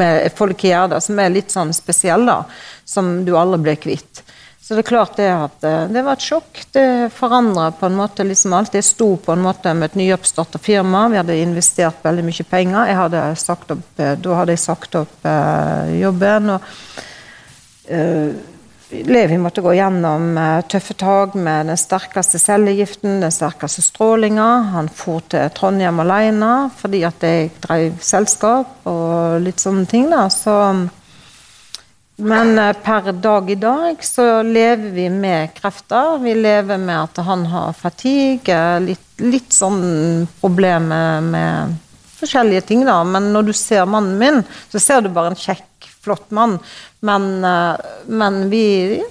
med 0.00 0.26
folkihjerte, 0.34 0.98
som 1.06 1.22
er 1.22 1.30
litt 1.36 1.54
sånn 1.54 1.70
spesiell, 1.76 2.26
da. 2.26 2.40
Som 2.82 3.20
du 3.22 3.36
aldri 3.38 3.62
blir 3.68 3.78
kvitt. 3.84 4.24
Så 4.62 4.76
det 4.76 4.84
er 4.84 4.88
klart 4.92 5.16
det 5.18 5.28
at 5.34 5.64
eh, 5.66 5.86
det 5.90 6.04
var 6.06 6.18
et 6.18 6.26
sjokk. 6.26 6.64
Det 6.72 6.86
forandra 7.14 7.70
på 7.74 7.88
en 7.88 7.98
måte 7.98 8.24
liksom 8.26 8.54
alt. 8.54 8.76
Jeg 8.78 8.86
sto 8.86 9.16
på 9.18 9.34
en 9.34 9.42
måte 9.42 9.74
med 9.74 9.90
et 9.90 9.98
nyoppstarta 9.98 10.60
firma. 10.62 11.08
Vi 11.10 11.18
hadde 11.18 11.40
investert 11.42 12.04
veldig 12.06 12.26
mye 12.28 12.46
penger. 12.46 12.92
Jeg 12.92 13.00
hadde 13.00 13.24
sagt 13.42 13.74
opp, 13.74 13.88
eh, 13.98 14.14
da 14.22 14.36
hadde 14.38 14.54
jeg 14.54 14.66
sagt 14.66 15.00
opp 15.02 15.26
eh, 15.26 15.96
jobben. 16.02 16.54
og 16.56 16.70
Eh, 17.92 18.28
Levi 18.90 19.38
måtte 19.40 19.62
gå 19.64 19.72
gjennom 19.72 20.36
eh, 20.38 20.60
tøffe 20.68 20.94
tak 21.00 21.34
med 21.34 21.70
den 21.70 21.78
sterkeste 21.80 22.38
cellegiften, 22.38 23.22
den 23.24 23.32
sterkeste 23.32 23.82
strålinga. 23.82 24.48
Han 24.74 24.90
for 24.92 25.24
til 25.32 25.48
Trondheim 25.56 26.02
alene 26.04 26.52
fordi 26.76 27.02
at 27.08 27.24
jeg 27.24 27.50
drev 27.64 27.96
selskap 28.04 28.84
og 28.88 29.40
litt 29.42 29.62
sånne 29.64 29.88
ting. 29.88 30.10
da, 30.12 30.26
så 30.28 30.58
men 32.22 32.58
eh, 32.58 32.72
per 32.84 33.12
dag 33.12 33.50
i 33.50 33.54
dag 33.58 34.04
så 34.04 34.42
lever 34.42 34.90
vi 34.94 35.08
med 35.10 35.54
krefter. 35.54 36.18
Vi 36.22 36.34
lever 36.34 36.78
med 36.78 36.96
at 37.02 37.22
han 37.26 37.46
har 37.50 37.72
fatigue, 37.74 38.58
litt, 38.84 39.08
litt 39.18 39.52
sånn 39.52 40.28
problemer 40.40 41.20
med 41.26 41.74
forskjellige 42.20 42.66
ting, 42.70 42.86
da. 42.86 43.00
Men 43.04 43.32
når 43.34 43.50
du 43.50 43.52
ser 43.56 43.88
mannen 43.90 44.18
min, 44.20 44.42
så 44.70 44.80
ser 44.80 45.02
du 45.02 45.10
bare 45.10 45.32
en 45.32 45.38
kjekk, 45.38 45.66
flott 46.02 46.30
mann. 46.34 46.58
Men, 47.02 47.44
eh, 47.44 47.92
men 48.06 48.48
vi 48.50 49.02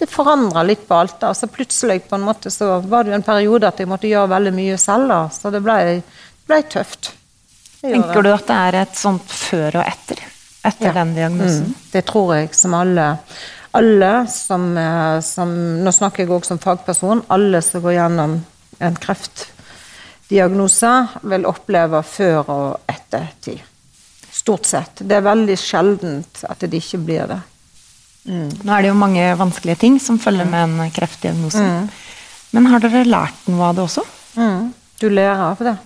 Det 0.00 0.08
forandra 0.08 0.62
litt 0.64 0.86
på 0.88 0.94
alt. 0.94 1.20
da, 1.20 1.34
Så 1.34 1.46
plutselig 1.46 2.08
på 2.08 2.14
en 2.16 2.24
måte 2.24 2.50
så 2.50 2.80
var 2.80 3.04
det 3.04 3.10
jo 3.10 3.18
en 3.18 3.22
periode 3.22 3.68
at 3.68 3.76
jeg 3.78 3.88
måtte 3.88 4.08
gjøre 4.08 4.30
veldig 4.32 4.52
mye 4.54 4.78
selv. 4.78 5.08
da, 5.08 5.28
Så 5.28 5.50
det 5.52 5.60
ble, 5.62 6.02
ble 6.46 6.62
tøft. 6.62 7.12
Tenker 7.82 8.22
du 8.22 8.32
at 8.32 8.46
det 8.46 8.56
er 8.56 8.74
et 8.82 8.96
sånt 8.96 9.28
før 9.28 9.80
og 9.80 9.84
etter? 9.86 10.22
Etter 10.62 10.86
Ja. 10.86 10.92
den 10.92 11.14
diagnosen? 11.14 11.64
Mm, 11.64 11.74
det 11.92 12.04
tror 12.06 12.34
jeg 12.36 12.54
som 12.54 12.74
alle. 12.74 13.18
Alle 13.72 14.26
som, 14.28 14.76
eh, 14.76 15.20
som 15.20 15.48
Nå 15.84 15.90
snakker 15.92 16.18
jeg 16.24 16.28
også 16.28 16.44
som 16.54 16.58
fagperson. 16.58 17.22
Alle 17.30 17.62
som 17.62 17.82
går 17.82 17.92
gjennom 17.96 18.44
en 18.80 18.96
kreftdiagnose, 18.96 21.08
vil 21.22 21.44
oppleve 21.46 22.02
før 22.04 22.48
og 22.48 22.80
etter 22.88 23.28
tid. 23.40 23.60
Stort 24.32 24.64
sett. 24.66 25.02
Det 25.06 25.16
er 25.16 25.22
veldig 25.26 25.56
sjeldent 25.58 26.44
at 26.48 26.58
det 26.60 26.72
ikke 26.72 27.04
blir 27.04 27.26
det. 27.28 27.40
Nå 28.30 28.72
er 28.76 28.82
det 28.82 28.88
jo 28.90 28.94
mange 28.94 29.36
vanskelige 29.36 29.78
ting 29.78 29.98
som 30.00 30.18
følger 30.18 30.44
med 30.48 30.80
en 30.80 30.90
kreftdiagnose. 30.90 31.88
Men 32.52 32.66
har 32.66 32.80
dere 32.82 33.04
lært 33.06 33.46
noe 33.48 33.68
av 33.70 33.76
det 33.76 33.84
også? 33.84 34.02
Mm, 34.36 34.72
du 35.00 35.08
lærer 35.08 35.50
av 35.50 35.58
det. 35.58 35.76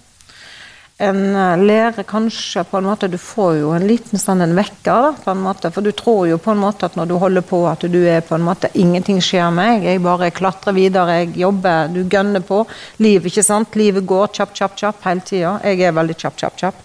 En 1.02 1.36
eh, 1.36 1.58
lærer 1.58 2.04
kanskje 2.06 2.62
på 2.70 2.78
en 2.78 2.86
måte 2.86 3.08
Du 3.10 3.16
får 3.18 3.56
jo 3.58 3.72
en 3.74 3.86
liten 3.86 4.20
sånn 4.20 4.44
en 4.44 4.54
vekker, 4.54 5.08
da, 5.08 5.10
på 5.24 5.32
en 5.32 5.42
måte. 5.42 5.70
For 5.74 5.82
du 5.82 5.90
tror 5.90 6.28
jo 6.28 6.38
på 6.38 6.52
en 6.52 6.60
måte 6.62 6.86
at 6.86 6.94
når 6.98 7.10
du 7.10 7.14
holder 7.18 7.46
på, 7.46 7.64
at 7.66 7.82
du 7.90 7.98
er 8.06 8.22
på 8.22 8.36
en 8.36 8.46
måte 8.46 8.70
Ingenting 8.78 9.18
skjer 9.24 9.50
meg. 9.54 9.86
Jeg 9.88 10.04
bare 10.04 10.30
klatrer 10.34 10.76
videre, 10.76 11.18
jeg 11.22 11.34
jobber, 11.42 11.90
du 11.90 12.04
gønner 12.04 12.44
på. 12.46 12.62
Liv, 13.02 13.26
ikke 13.26 13.42
sant? 13.46 13.74
Livet 13.78 14.06
går 14.06 14.30
kjapp, 14.38 14.54
kjapp, 14.54 14.78
kjapp 14.78 15.06
hele 15.08 15.26
tida. 15.26 15.54
Jeg 15.66 15.82
er 15.82 15.98
veldig 15.98 16.18
kjapp, 16.20 16.38
kjapp, 16.44 16.58
kjapp. 16.62 16.82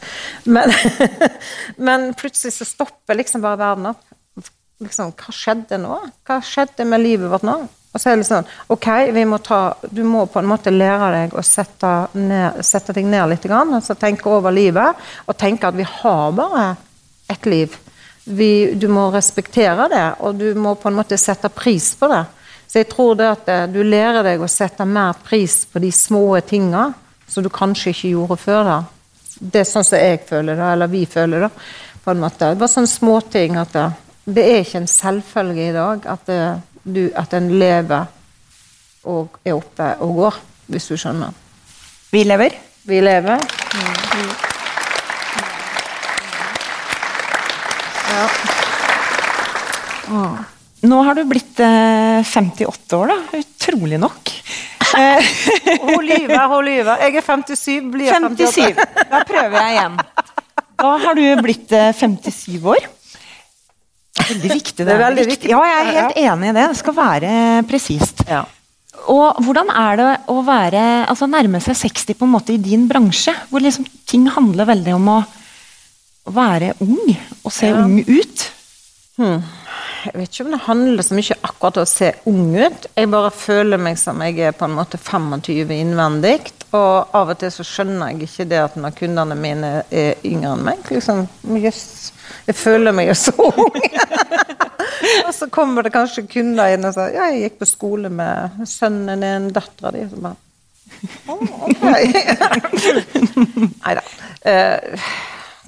Men, 0.50 0.74
men 1.90 2.12
plutselig 2.18 2.58
så 2.58 2.66
stopper 2.66 3.20
liksom 3.20 3.46
bare 3.46 3.62
verden 3.62 3.92
opp. 3.94 4.06
Liksom, 4.80 5.12
hva 5.20 5.36
skjedde 5.36 5.78
nå? 5.82 5.98
Hva 6.26 6.40
skjedde 6.46 6.88
med 6.88 7.04
livet 7.04 7.30
vårt 7.30 7.46
nå? 7.46 7.62
Og 7.90 8.02
så 8.02 8.12
er 8.12 8.20
det 8.20 8.28
sånn 8.28 8.50
OK, 8.70 8.88
må 9.26 9.40
ta, 9.42 9.60
du 9.90 10.04
må 10.06 10.28
på 10.30 10.42
en 10.42 10.50
måte 10.50 10.74
lære 10.74 11.10
deg 11.16 11.34
å 11.34 11.44
sette, 11.46 11.94
ned, 12.14 12.62
sette 12.66 12.94
deg 12.94 13.08
ned 13.10 13.32
litt. 13.32 13.48
Grann, 13.50 13.74
altså 13.74 13.98
tenke 13.98 14.30
over 14.30 14.54
livet, 14.54 14.98
og 15.26 15.38
tenke 15.38 15.72
at 15.72 15.78
vi 15.78 15.88
har 15.88 16.36
bare 16.38 16.76
ett 17.30 17.50
liv. 17.50 17.78
Vi, 18.30 18.76
du 18.78 18.86
må 18.94 19.08
respektere 19.14 19.88
det, 19.90 20.06
og 20.22 20.38
du 20.38 20.54
må 20.54 20.76
på 20.78 20.92
en 20.92 21.00
måte 21.00 21.18
sette 21.18 21.50
pris 21.50 21.96
på 21.98 22.12
det. 22.12 22.24
Så 22.70 22.84
jeg 22.84 22.90
tror 22.92 23.16
det 23.18 23.26
at 23.26 23.48
eh, 23.50 23.68
du 23.74 23.82
lærer 23.82 24.22
deg 24.26 24.42
å 24.46 24.50
sette 24.52 24.86
mer 24.86 25.18
pris 25.26 25.64
på 25.66 25.82
de 25.82 25.90
små 25.90 26.38
tinga 26.46 26.92
som 27.30 27.46
du 27.46 27.50
kanskje 27.50 27.94
ikke 27.96 28.12
gjorde 28.12 28.38
før. 28.38 28.68
da. 28.68 28.78
Det 29.40 29.64
er 29.64 29.70
sånn 29.70 29.88
som 29.88 29.98
jeg 29.98 30.22
føler 30.30 30.60
det, 30.60 30.68
eller 30.76 30.92
vi 30.92 31.06
føler 31.10 31.48
det. 31.48 31.50
på 32.04 32.14
en 32.14 32.22
måte. 32.22 32.54
Bare 32.56 32.72
sånne 32.72 32.90
småting 32.90 33.58
at 33.60 33.74
det, 33.74 33.88
det 34.38 34.46
er 34.46 34.62
ikke 34.64 34.84
en 34.84 34.88
selvfølge 34.90 35.66
i 35.66 35.74
dag 35.76 36.06
at 36.14 36.30
det, 36.30 36.44
du, 36.84 37.10
at 37.16 37.34
en 37.38 37.50
lever 37.60 38.08
og 39.10 39.40
er 39.46 39.56
oppe 39.56 39.90
og 40.04 40.16
går, 40.20 40.40
hvis 40.74 40.90
du 40.92 40.98
skjønner. 41.00 41.36
Vi 42.12 42.24
lever. 42.26 42.56
Vi 42.90 43.02
lever. 43.04 43.40
Mm. 43.40 44.32
Ja. 50.10 50.24
Nå 50.90 51.02
har 51.06 51.16
du 51.16 51.26
blitt 51.30 51.60
eh, 51.62 52.24
58 52.26 52.98
år, 52.98 53.12
da. 53.12 53.18
Utrolig 53.40 54.00
nok. 54.02 54.32
hun 55.84 56.06
lyver, 56.06 56.46
hun 56.50 56.66
lyver. 56.66 56.96
Jeg 57.04 57.20
er 57.20 57.26
57, 57.26 57.92
blir 57.94 58.14
57. 58.16 58.80
Da 59.12 59.22
prøver 59.28 59.60
jeg 59.60 59.76
igjen. 59.76 60.00
Da 60.80 60.94
har 61.04 61.20
du 61.20 61.26
blitt 61.44 61.76
eh, 61.76 61.92
57 61.94 62.64
år. 62.64 62.88
Veldig 64.20 64.54
viktig. 64.60 64.86
Det, 64.86 64.94
er 64.94 65.04
veldig 65.04 65.28
viktig. 65.32 65.52
Ja, 65.52 65.60
jeg 65.68 65.82
er 65.82 65.92
helt 66.00 66.24
enig 66.24 66.52
i 66.52 66.56
det. 66.58 66.70
Det 66.74 66.80
skal 66.82 66.98
være 66.98 67.34
presist. 67.70 68.24
Ja. 68.30 68.44
Og 69.10 69.40
hvordan 69.46 69.72
er 69.72 70.00
det 70.00 70.10
å 70.30 70.42
være, 70.46 70.82
altså 71.10 71.30
nærme 71.30 71.62
seg 71.64 71.78
60 71.80 72.18
på 72.20 72.28
en 72.28 72.34
måte 72.34 72.54
i 72.54 72.62
din 72.62 72.88
bransje, 72.90 73.34
hvor 73.50 73.64
liksom 73.64 73.88
ting 74.10 74.28
handler 74.34 74.70
veldig 74.70 74.96
om 74.98 75.14
å 75.16 75.20
være 76.30 76.76
ung 76.84 77.08
og 77.08 77.54
se 77.54 77.72
ja. 77.72 77.80
ung 77.80 78.02
ut? 78.04 78.46
Hmm. 79.20 79.42
Jeg 80.00 80.16
vet 80.16 80.32
ikke 80.32 80.46
om 80.46 80.54
det 80.54 80.62
handler 80.64 81.04
så 81.04 81.16
mye 81.18 81.36
akkurat 81.44 81.80
om 81.80 81.84
å 81.84 81.90
se 81.90 82.12
ung 82.30 82.54
ut. 82.56 82.86
Jeg 82.96 83.10
bare 83.12 83.32
føler 83.36 83.82
meg 83.82 83.98
som 84.00 84.22
jeg 84.24 84.38
er 84.48 84.56
på 84.56 84.68
en 84.70 84.78
måte 84.78 85.00
25 85.00 85.74
innvendig. 85.76 86.38
Og 86.70 87.16
av 87.18 87.34
og 87.34 87.40
til 87.42 87.52
så 87.52 87.66
skjønner 87.66 88.14
jeg 88.14 88.30
ikke 88.30 88.48
det 88.52 88.62
at 88.62 88.78
når 88.80 88.96
kundene 89.00 89.36
mine 89.40 89.74
er 89.90 90.22
yngre 90.28 90.54
enn 90.54 90.66
meg. 90.70 90.86
liksom, 90.94 91.26
just 91.60 92.14
jeg 92.50 92.58
føler 92.58 92.96
meg 92.96 93.12
jo 93.12 93.16
så 93.18 93.34
ung. 93.38 93.80
og 95.28 95.34
så 95.36 95.48
kommer 95.54 95.86
det 95.86 95.94
kanskje 95.94 96.26
kunder 96.30 96.74
inn 96.74 96.88
og 96.88 96.96
sier 96.96 97.14
ja, 97.14 97.30
jeg 97.30 97.44
gikk 97.46 97.60
på 97.62 97.70
skole 97.70 98.10
med 98.14 98.64
sønnen 98.70 99.26
din, 99.26 99.50
dattera 99.54 99.94
di. 99.94 100.06
Så 100.10 100.22
bare 100.24 100.38
oh, 101.30 101.44
ok. 101.70 101.84
Nei 103.84 104.00
da. 104.00 104.06
Uh, 104.42 105.04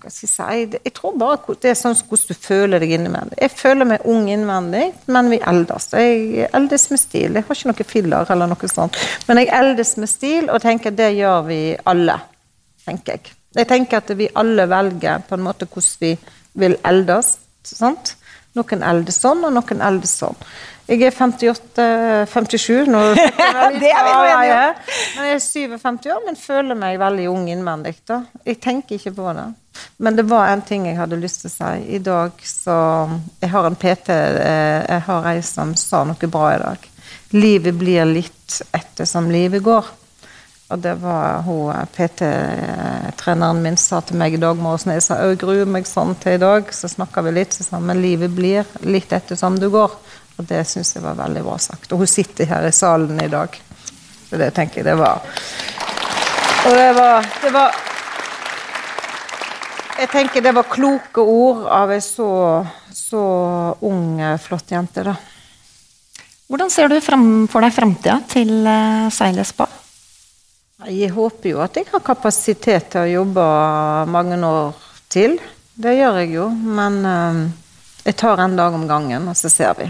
hva 0.01 0.09
skal 0.09 0.25
jeg 0.25 0.31
si? 0.33 0.79
Jeg 0.87 0.93
tror 0.97 1.13
bare 1.21 1.55
det 1.61 1.69
er 1.69 1.77
sånn 1.77 1.93
hvordan 1.99 2.33
du 2.33 2.45
føler 2.47 2.81
deg 2.81 2.95
innvendig. 2.97 3.37
Jeg 3.37 3.53
føler 3.53 3.89
meg 3.91 4.07
ung 4.09 4.25
innvendig, 4.33 4.87
men 5.13 5.29
vi 5.29 5.37
eldes. 5.51 5.91
Jeg 5.93 6.47
eldes 6.49 6.87
med 6.89 7.01
stil. 7.03 7.37
Jeg 7.37 7.45
har 7.45 7.59
ikke 7.59 7.69
noe 7.69 7.87
filler 7.91 8.33
eller 8.33 8.49
noe 8.49 8.71
sånt. 8.71 8.97
Men 9.29 9.43
jeg 9.43 9.51
eldes 9.59 9.93
med 10.01 10.09
stil, 10.09 10.49
og 10.49 10.63
tenker 10.65 10.97
det 10.97 11.11
gjør 11.19 11.45
vi 11.51 11.61
alle. 11.93 12.17
tenker 12.81 13.19
jeg. 13.19 13.35
Jeg 13.53 13.67
tenker 13.67 13.99
at 13.99 14.13
vi 14.17 14.31
alle 14.41 14.65
velger 14.71 15.21
på 15.27 15.37
en 15.37 15.45
måte 15.45 15.67
hvordan 15.69 16.01
vi 16.01 16.15
vil 16.53 16.77
eldes. 16.87 17.37
Sant? 17.63 18.15
Noen 18.57 18.83
eldes 18.83 19.21
sånn, 19.21 19.45
og 19.47 19.53
noen 19.55 19.83
eldes 19.85 20.17
sånn. 20.19 20.37
Jeg 20.91 21.05
er 21.07 21.13
58-57 21.15 22.89
nå. 22.91 23.01
det 23.79 23.91
er 23.95 24.03
vi 24.03 24.15
enige 24.17 24.57
Men 25.15 25.27
jeg 25.29 25.37
er 25.37 25.43
57 25.45 26.09
år, 26.11 26.23
men 26.25 26.39
føler 26.39 26.75
meg 26.75 26.97
veldig 26.99 27.27
ung 27.31 27.45
innvendig. 27.53 27.95
da. 28.09 28.23
Jeg 28.43 28.59
tenker 28.59 28.97
ikke 28.97 29.13
på 29.15 29.31
det. 29.37 29.45
Men 30.03 30.17
det 30.17 30.25
var 30.27 30.49
en 30.51 30.63
ting 30.67 30.89
jeg 30.89 30.99
hadde 30.99 31.21
lyst 31.21 31.45
til 31.45 31.51
å 31.51 31.53
si. 31.53 31.95
I 31.95 32.01
dag 32.03 32.43
så 32.43 32.75
Jeg 33.39 33.53
har 33.53 33.69
en 33.69 33.79
PT, 33.79 34.09
eh, 34.11 34.81
jeg 34.89 35.05
har 35.07 35.31
ei 35.31 35.39
som 35.45 35.71
sa 35.79 36.03
noe 36.03 36.31
bra 36.33 36.51
i 36.55 36.59
dag. 36.59 36.89
Livet 37.37 37.79
blir 37.79 38.03
litt 38.09 38.59
etter 38.75 39.07
som 39.07 39.31
livet 39.31 39.63
går. 39.63 39.87
Og 40.71 40.79
det 40.79 40.93
var 41.01 41.41
hun 41.43 41.75
PT-treneren 41.95 43.59
min 43.63 43.77
sa 43.77 43.99
til 44.07 44.15
meg 44.21 44.37
i 44.37 44.39
dag 44.39 44.55
morges 44.55 44.85
når 44.87 44.97
jeg 44.97 45.03
sa 45.03 45.17
jeg 45.19 45.39
gruer 45.41 45.67
meg 45.67 45.87
sånn 45.89 46.13
til 46.21 46.37
i 46.37 46.41
dag. 46.41 46.69
Så 46.71 46.87
snakka 46.87 47.25
vi 47.25 47.33
litt, 47.35 47.51
så 47.57 47.65
sa 47.65 47.81
men 47.83 47.99
livet 47.99 48.31
blir 48.31 48.69
litt 48.87 49.11
etter 49.11 49.35
som 49.39 49.57
du 49.59 49.67
går. 49.73 49.97
Og 50.39 50.47
det 50.47 50.63
syns 50.69 50.95
jeg 50.95 51.03
var 51.03 51.19
veldig 51.19 51.43
bra 51.43 51.57
sagt. 51.59 51.91
Og 51.91 52.05
hun 52.05 52.09
sitter 52.09 52.47
her 52.47 52.67
i 52.69 52.71
salen 52.71 53.19
i 53.19 53.27
dag. 53.31 53.57
Så 54.29 54.39
det 54.39 54.53
tenker 54.55 54.79
jeg 54.79 54.87
det 54.87 54.95
var 54.95 55.19
Og 56.63 56.77
det 56.77 56.91
var, 56.95 57.25
det 57.41 57.49
var 57.51 57.75
Jeg 59.99 60.09
tenker 60.13 60.45
det 60.45 60.55
var 60.55 60.71
kloke 60.71 61.25
ord 61.27 61.65
av 61.67 61.91
ei 61.91 61.99
så, 61.99 62.29
så 62.95 63.25
ung, 63.83 64.23
flott 64.39 64.71
jente, 64.71 65.03
da. 65.03 65.17
Hvordan 66.47 66.71
ser 66.71 66.89
du 66.89 66.97
for 67.03 67.59
deg 67.63 67.75
framtida 67.75 68.17
til 68.31 68.55
uh, 68.63 69.11
Seilet 69.13 69.51
Spa? 69.51 69.67
Jeg 70.89 71.11
håper 71.13 71.51
jo 71.51 71.59
at 71.61 71.75
jeg 71.77 71.85
har 71.91 72.01
kapasitet 72.01 72.87
til 72.93 73.03
å 73.03 73.11
jobbe 73.21 73.43
mange 74.09 74.37
år 74.41 74.77
til. 75.11 75.35
Det 75.77 75.93
gjør 75.93 76.21
jeg 76.23 76.31
jo. 76.33 76.47
Men 76.49 77.01
uh, 77.05 77.41
jeg 78.05 78.17
tar 78.17 78.41
en 78.41 78.55
dag 78.57 78.73
om 78.73 78.87
gangen, 78.89 79.27
og 79.29 79.37
så 79.37 79.51
ser 79.51 79.75
vi. 79.77 79.89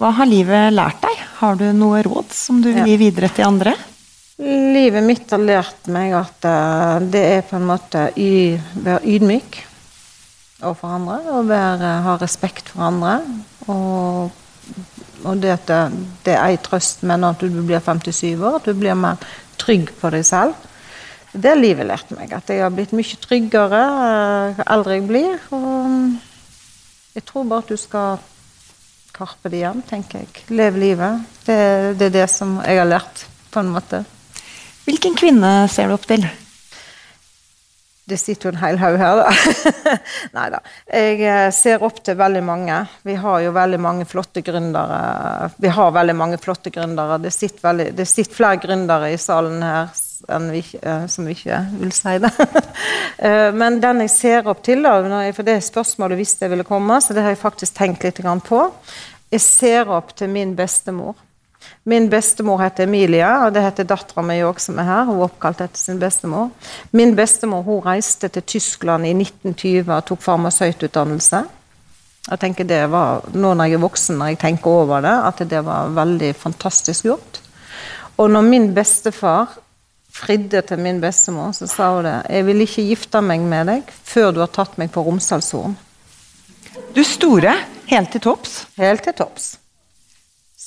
Hva 0.00 0.12
har 0.16 0.30
livet 0.30 0.70
lært 0.72 1.02
deg? 1.02 1.24
Har 1.40 1.58
du 1.58 1.66
noe 1.76 2.02
råd 2.06 2.30
som 2.32 2.60
du 2.62 2.70
vil 2.70 2.86
gi 2.88 2.98
videre 3.00 3.32
til 3.34 3.48
andre? 3.48 3.74
Livet 4.40 5.04
mitt 5.04 5.32
har 5.34 5.42
lært 5.42 5.90
meg 5.92 6.14
at 6.16 6.46
uh, 6.46 7.02
det 7.02 7.24
er 7.34 7.42
på 7.48 7.58
en 7.58 7.66
måte 7.68 8.06
å 8.14 8.30
være 8.86 9.02
ydmyk 9.16 9.58
overfor 10.62 10.94
andre. 10.94 11.18
Og 11.34 11.50
være, 11.50 11.96
ha 12.06 12.14
respekt 12.22 12.70
for 12.70 12.86
andre. 12.86 13.18
Og 13.66 14.39
og 15.24 15.40
det, 15.42 15.56
det, 15.66 16.32
er 16.34 16.42
ei 16.46 16.58
trøst 16.62 17.04
med 17.06 17.22
når 17.22 17.38
du 17.42 17.60
blir 17.62 17.80
57 17.82 18.40
år, 18.40 18.58
at 18.60 18.68
du 18.68 18.74
blir 18.76 18.98
mer 18.98 19.20
trygg 19.60 19.92
på 20.00 20.10
deg 20.14 20.24
selv. 20.26 20.56
Det 21.30 21.52
har 21.52 21.60
livet 21.60 21.86
lært 21.86 22.10
meg. 22.16 22.32
At 22.34 22.50
jeg 22.50 22.64
har 22.64 22.72
blitt 22.74 22.94
mye 22.96 23.18
tryggere 23.22 23.80
jo 23.86 24.56
eh, 24.56 24.62
eldre 24.74 24.96
jeg 24.96 25.06
blir. 25.06 25.36
Og 25.54 27.14
jeg 27.14 27.26
tror 27.28 27.46
bare 27.46 27.64
at 27.64 27.70
du 27.70 27.78
skal 27.78 28.22
karpe 29.14 29.52
det 29.52 29.60
igjen, 29.60 29.82
tenker 29.86 30.24
jeg. 30.24 30.46
Leve 30.50 30.82
livet. 30.82 31.26
Det, 31.46 31.60
det 32.00 32.10
er 32.10 32.16
det 32.22 32.28
som 32.32 32.58
jeg 32.64 32.80
har 32.80 32.88
lært, 32.88 33.26
på 33.50 33.62
en 33.62 33.74
måte. 33.74 34.02
Hvilken 34.86 35.18
kvinne 35.18 35.52
ser 35.70 35.90
du 35.90 35.94
opp 35.94 36.08
til? 36.08 36.24
Det 38.10 38.18
sitter 38.18 38.48
jo 38.48 38.54
en 38.54 38.60
hel 38.64 38.80
haug 38.80 38.98
her, 38.98 39.22
da. 39.22 39.94
Nei 40.36 40.48
da. 40.50 40.60
Jeg 40.90 41.22
eh, 41.22 41.46
ser 41.54 41.84
opp 41.86 42.02
til 42.02 42.18
veldig 42.18 42.42
mange. 42.42 42.82
Vi 43.06 43.14
har 43.22 43.40
jo 43.44 43.54
veldig 43.54 43.80
mange 43.80 44.06
flotte 44.10 44.42
gründere. 44.42 45.50
Vi 45.62 45.70
har 45.70 45.94
veldig 45.94 46.16
mange 46.18 46.38
flotte 46.42 46.72
gründere. 46.74 47.20
Det 47.22 47.30
sitter, 47.34 47.62
veldig, 47.68 47.90
det 47.98 48.08
sitter 48.10 48.34
flere 48.34 48.62
gründere 48.62 49.12
i 49.14 49.18
salen 49.20 49.62
her 49.62 49.92
vi, 50.50 50.64
eh, 50.82 51.06
som 51.06 51.26
vi 51.26 51.32
ikke 51.32 51.60
vil 51.80 51.92
si 51.92 52.18
det. 52.18 52.32
Eh, 53.20 53.50
men 53.52 53.74
den 53.82 53.98
jeg 54.00 54.10
ser 54.14 54.46
opp 54.48 54.62
til, 54.64 54.80
da, 54.80 54.94
for 55.36 55.44
det 55.44 55.58
er 55.58 55.64
spørsmålet 55.64 56.16
visste 56.16 56.46
jeg 56.46 56.54
ville 56.54 56.64
komme, 56.64 56.94
så 57.04 57.12
det 57.12 57.20
har 57.20 57.34
jeg 57.34 57.40
faktisk 57.42 57.74
tenkt 57.76 58.06
litt 58.06 58.22
på. 58.46 58.60
Jeg 59.28 59.42
ser 59.44 59.90
opp 59.92 60.14
til 60.16 60.30
min 60.32 60.54
bestemor. 60.56 61.18
Min 61.84 62.08
bestemor 62.12 62.60
heter 62.60 62.84
Emilia, 62.84 63.30
og 63.46 63.54
det 63.54 63.62
heter 63.64 63.88
dattera 63.88 64.22
mi 64.24 64.38
òg, 64.44 64.60
som 64.60 64.78
er 64.80 64.88
her. 64.88 65.06
Hun 65.08 65.18
er 65.18 65.28
oppkalt 65.28 65.62
etter 65.64 65.80
sin 65.80 66.00
bestemor. 66.00 66.50
Min 66.96 67.14
bestemor 67.16 67.64
hun 67.66 67.82
reiste 67.84 68.28
til 68.28 68.44
Tyskland 68.54 69.08
i 69.08 69.14
1920 69.16 69.88
og 69.88 70.04
tok 70.08 70.22
farmasøytutdannelse. 70.24 71.42
Jeg 72.30 72.40
tenker 72.42 72.68
det 72.68 72.82
var, 72.92 73.24
Nå 73.32 73.54
når 73.56 73.70
jeg 73.70 73.78
er 73.78 73.82
voksen, 73.82 74.18
når 74.20 74.34
jeg 74.34 74.40
tenker 74.44 74.70
over 74.82 75.00
det, 75.04 75.16
at 75.30 75.40
det 75.50 75.64
var 75.64 75.94
veldig 75.96 76.34
fantastisk 76.36 77.08
gjort. 77.08 77.40
Og 78.20 78.30
når 78.30 78.44
min 78.44 78.72
bestefar 78.76 79.56
fridde 80.12 80.60
til 80.68 80.78
min 80.78 81.00
bestemor, 81.00 81.54
så 81.56 81.66
sa 81.70 81.94
hun 81.94 82.04
det. 82.04 82.16
Jeg 82.28 82.46
vil 82.46 82.66
ikke 82.66 82.88
gifte 82.90 83.22
meg 83.24 83.46
med 83.48 83.70
deg 83.72 83.94
før 84.04 84.34
du 84.34 84.42
har 84.44 84.52
tatt 84.52 84.76
meg 84.78 84.92
på 84.92 85.04
Romsdalshorn. 85.06 85.78
Du 86.94 87.02
store. 87.06 87.56
Helt 87.90 88.12
til 88.12 88.22
topps? 88.22 88.66
Helt 88.78 89.02
til 89.02 89.16
topps. 89.16 89.59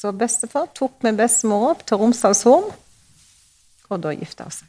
Så 0.03 0.11
bestefar 0.11 0.65
tok 0.75 0.97
med 1.05 1.15
bestemor 1.15 1.69
opp 1.69 1.85
til 1.87 1.95
Romsdalshorn, 2.01 2.65
og 3.87 4.01
da 4.03 4.11
gifta 4.11 4.43
hun 4.43 4.51
seg. 4.51 4.67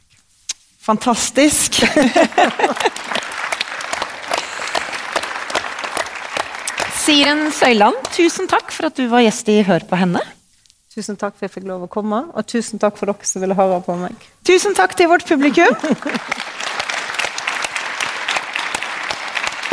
Fantastisk. 0.79 1.75
Siren 7.03 7.51
Søyland, 7.51 7.99
tusen 8.15 8.47
takk 8.47 8.71
for 8.71 8.87
at 8.87 8.95
du 8.95 9.11
var 9.11 9.27
gjest 9.27 9.51
i 9.51 9.59
Hør 9.67 9.83
på 9.91 9.99
henne. 9.99 10.23
Tusen 10.95 11.19
takk 11.19 11.35
for 11.35 11.43
at 11.43 11.49
jeg 11.49 11.55
fikk 11.59 11.67
lov 11.67 11.83
å 11.83 11.91
komme, 11.91 12.31
og 12.31 12.47
tusen 12.47 12.79
takk 12.79 12.95
for 12.95 13.11
dere 13.11 13.27
som 13.27 13.43
ville 13.43 13.59
høre 13.59 13.83
på 13.83 13.91
meg. 14.05 14.15
Tusen 14.47 14.71
takk 14.79 14.95
til 14.95 15.11
vårt 15.11 15.27
publikum. 15.27 15.67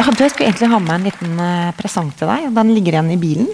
Jeg 0.03 0.31
skulle 0.33 0.49
egentlig 0.49 0.67
ha 0.73 0.79
med 0.83 0.95
en 0.97 1.07
liten 1.07 1.39
eh, 1.41 1.75
presang 1.79 2.11
til 2.19 2.27
deg. 2.27 2.51
Den 2.57 2.75
ligger 2.75 2.93
igjen 2.97 3.15
i 3.15 3.23
bilen. 3.23 3.47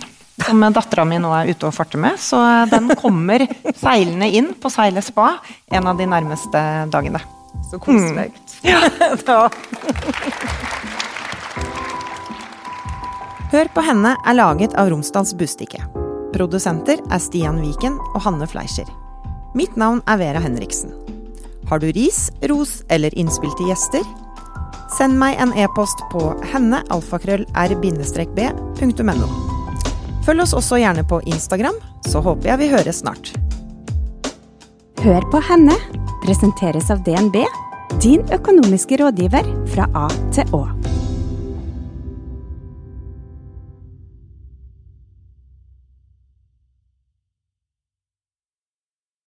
Som 0.47 0.61
dattera 0.75 1.05
mi 1.09 1.19
nå 1.21 1.33
er 1.35 1.51
ute 1.51 1.67
og 1.69 1.75
farter 1.75 2.01
med. 2.01 2.19
Så 2.23 2.39
den 2.71 2.89
kommer 3.01 3.45
seilende 3.77 4.29
inn 4.31 4.53
på 4.61 4.71
Seile 4.73 5.03
spa 5.05 5.33
en 5.71 5.87
av 5.91 5.99
de 5.99 6.07
nærmeste 6.09 6.63
dagene. 6.93 7.21
Så 7.71 7.79
koselig. 7.83 8.33
Ja. 8.67 8.81
Ja. 9.27 9.51
Hør 13.53 13.69
på 13.73 13.81
henne 13.87 14.17
er 14.27 14.35
laget 14.37 14.75
av 14.77 14.91
Romsdals 14.93 15.31
Bustikke. 15.39 15.79
Produsenter 16.35 16.99
er 17.09 17.21
Stian 17.23 17.61
Viken 17.63 17.95
og 18.13 18.21
Hanne 18.27 18.47
Fleischer. 18.51 18.89
Mitt 19.57 19.77
navn 19.81 20.03
er 20.11 20.19
Vera 20.21 20.41
Henriksen. 20.45 20.93
Har 21.71 21.79
du 21.81 21.89
ris, 21.93 22.31
ros 22.51 22.83
eller 22.93 23.15
innspill 23.17 23.55
til 23.57 23.69
gjester? 23.71 24.05
Send 24.99 25.19
meg 25.21 25.37
en 25.41 25.53
e-post 25.57 25.99
på 26.13 26.35
henne-r-b.no. 26.53 26.89
Følg 30.29 30.45
oss 30.45 30.51
også 30.53 30.77
gjerne 30.77 31.07
på 31.09 31.23
Instagram, 31.25 31.79
så 32.05 32.21
håper 32.21 32.51
jeg 32.51 32.61
vi 32.61 32.67
høres 32.69 32.99
snart. 33.01 33.31
Hør 35.01 35.25
på 35.33 35.41
henne 35.49 35.73
presenteres 36.21 36.91
av 36.93 37.01
DNB, 37.07 37.41
din 38.05 38.21
økonomiske 38.37 39.01
rådgiver 39.01 39.49
fra 39.73 39.89
A 39.97 40.05
til 40.37 40.53
Å. 40.53 40.78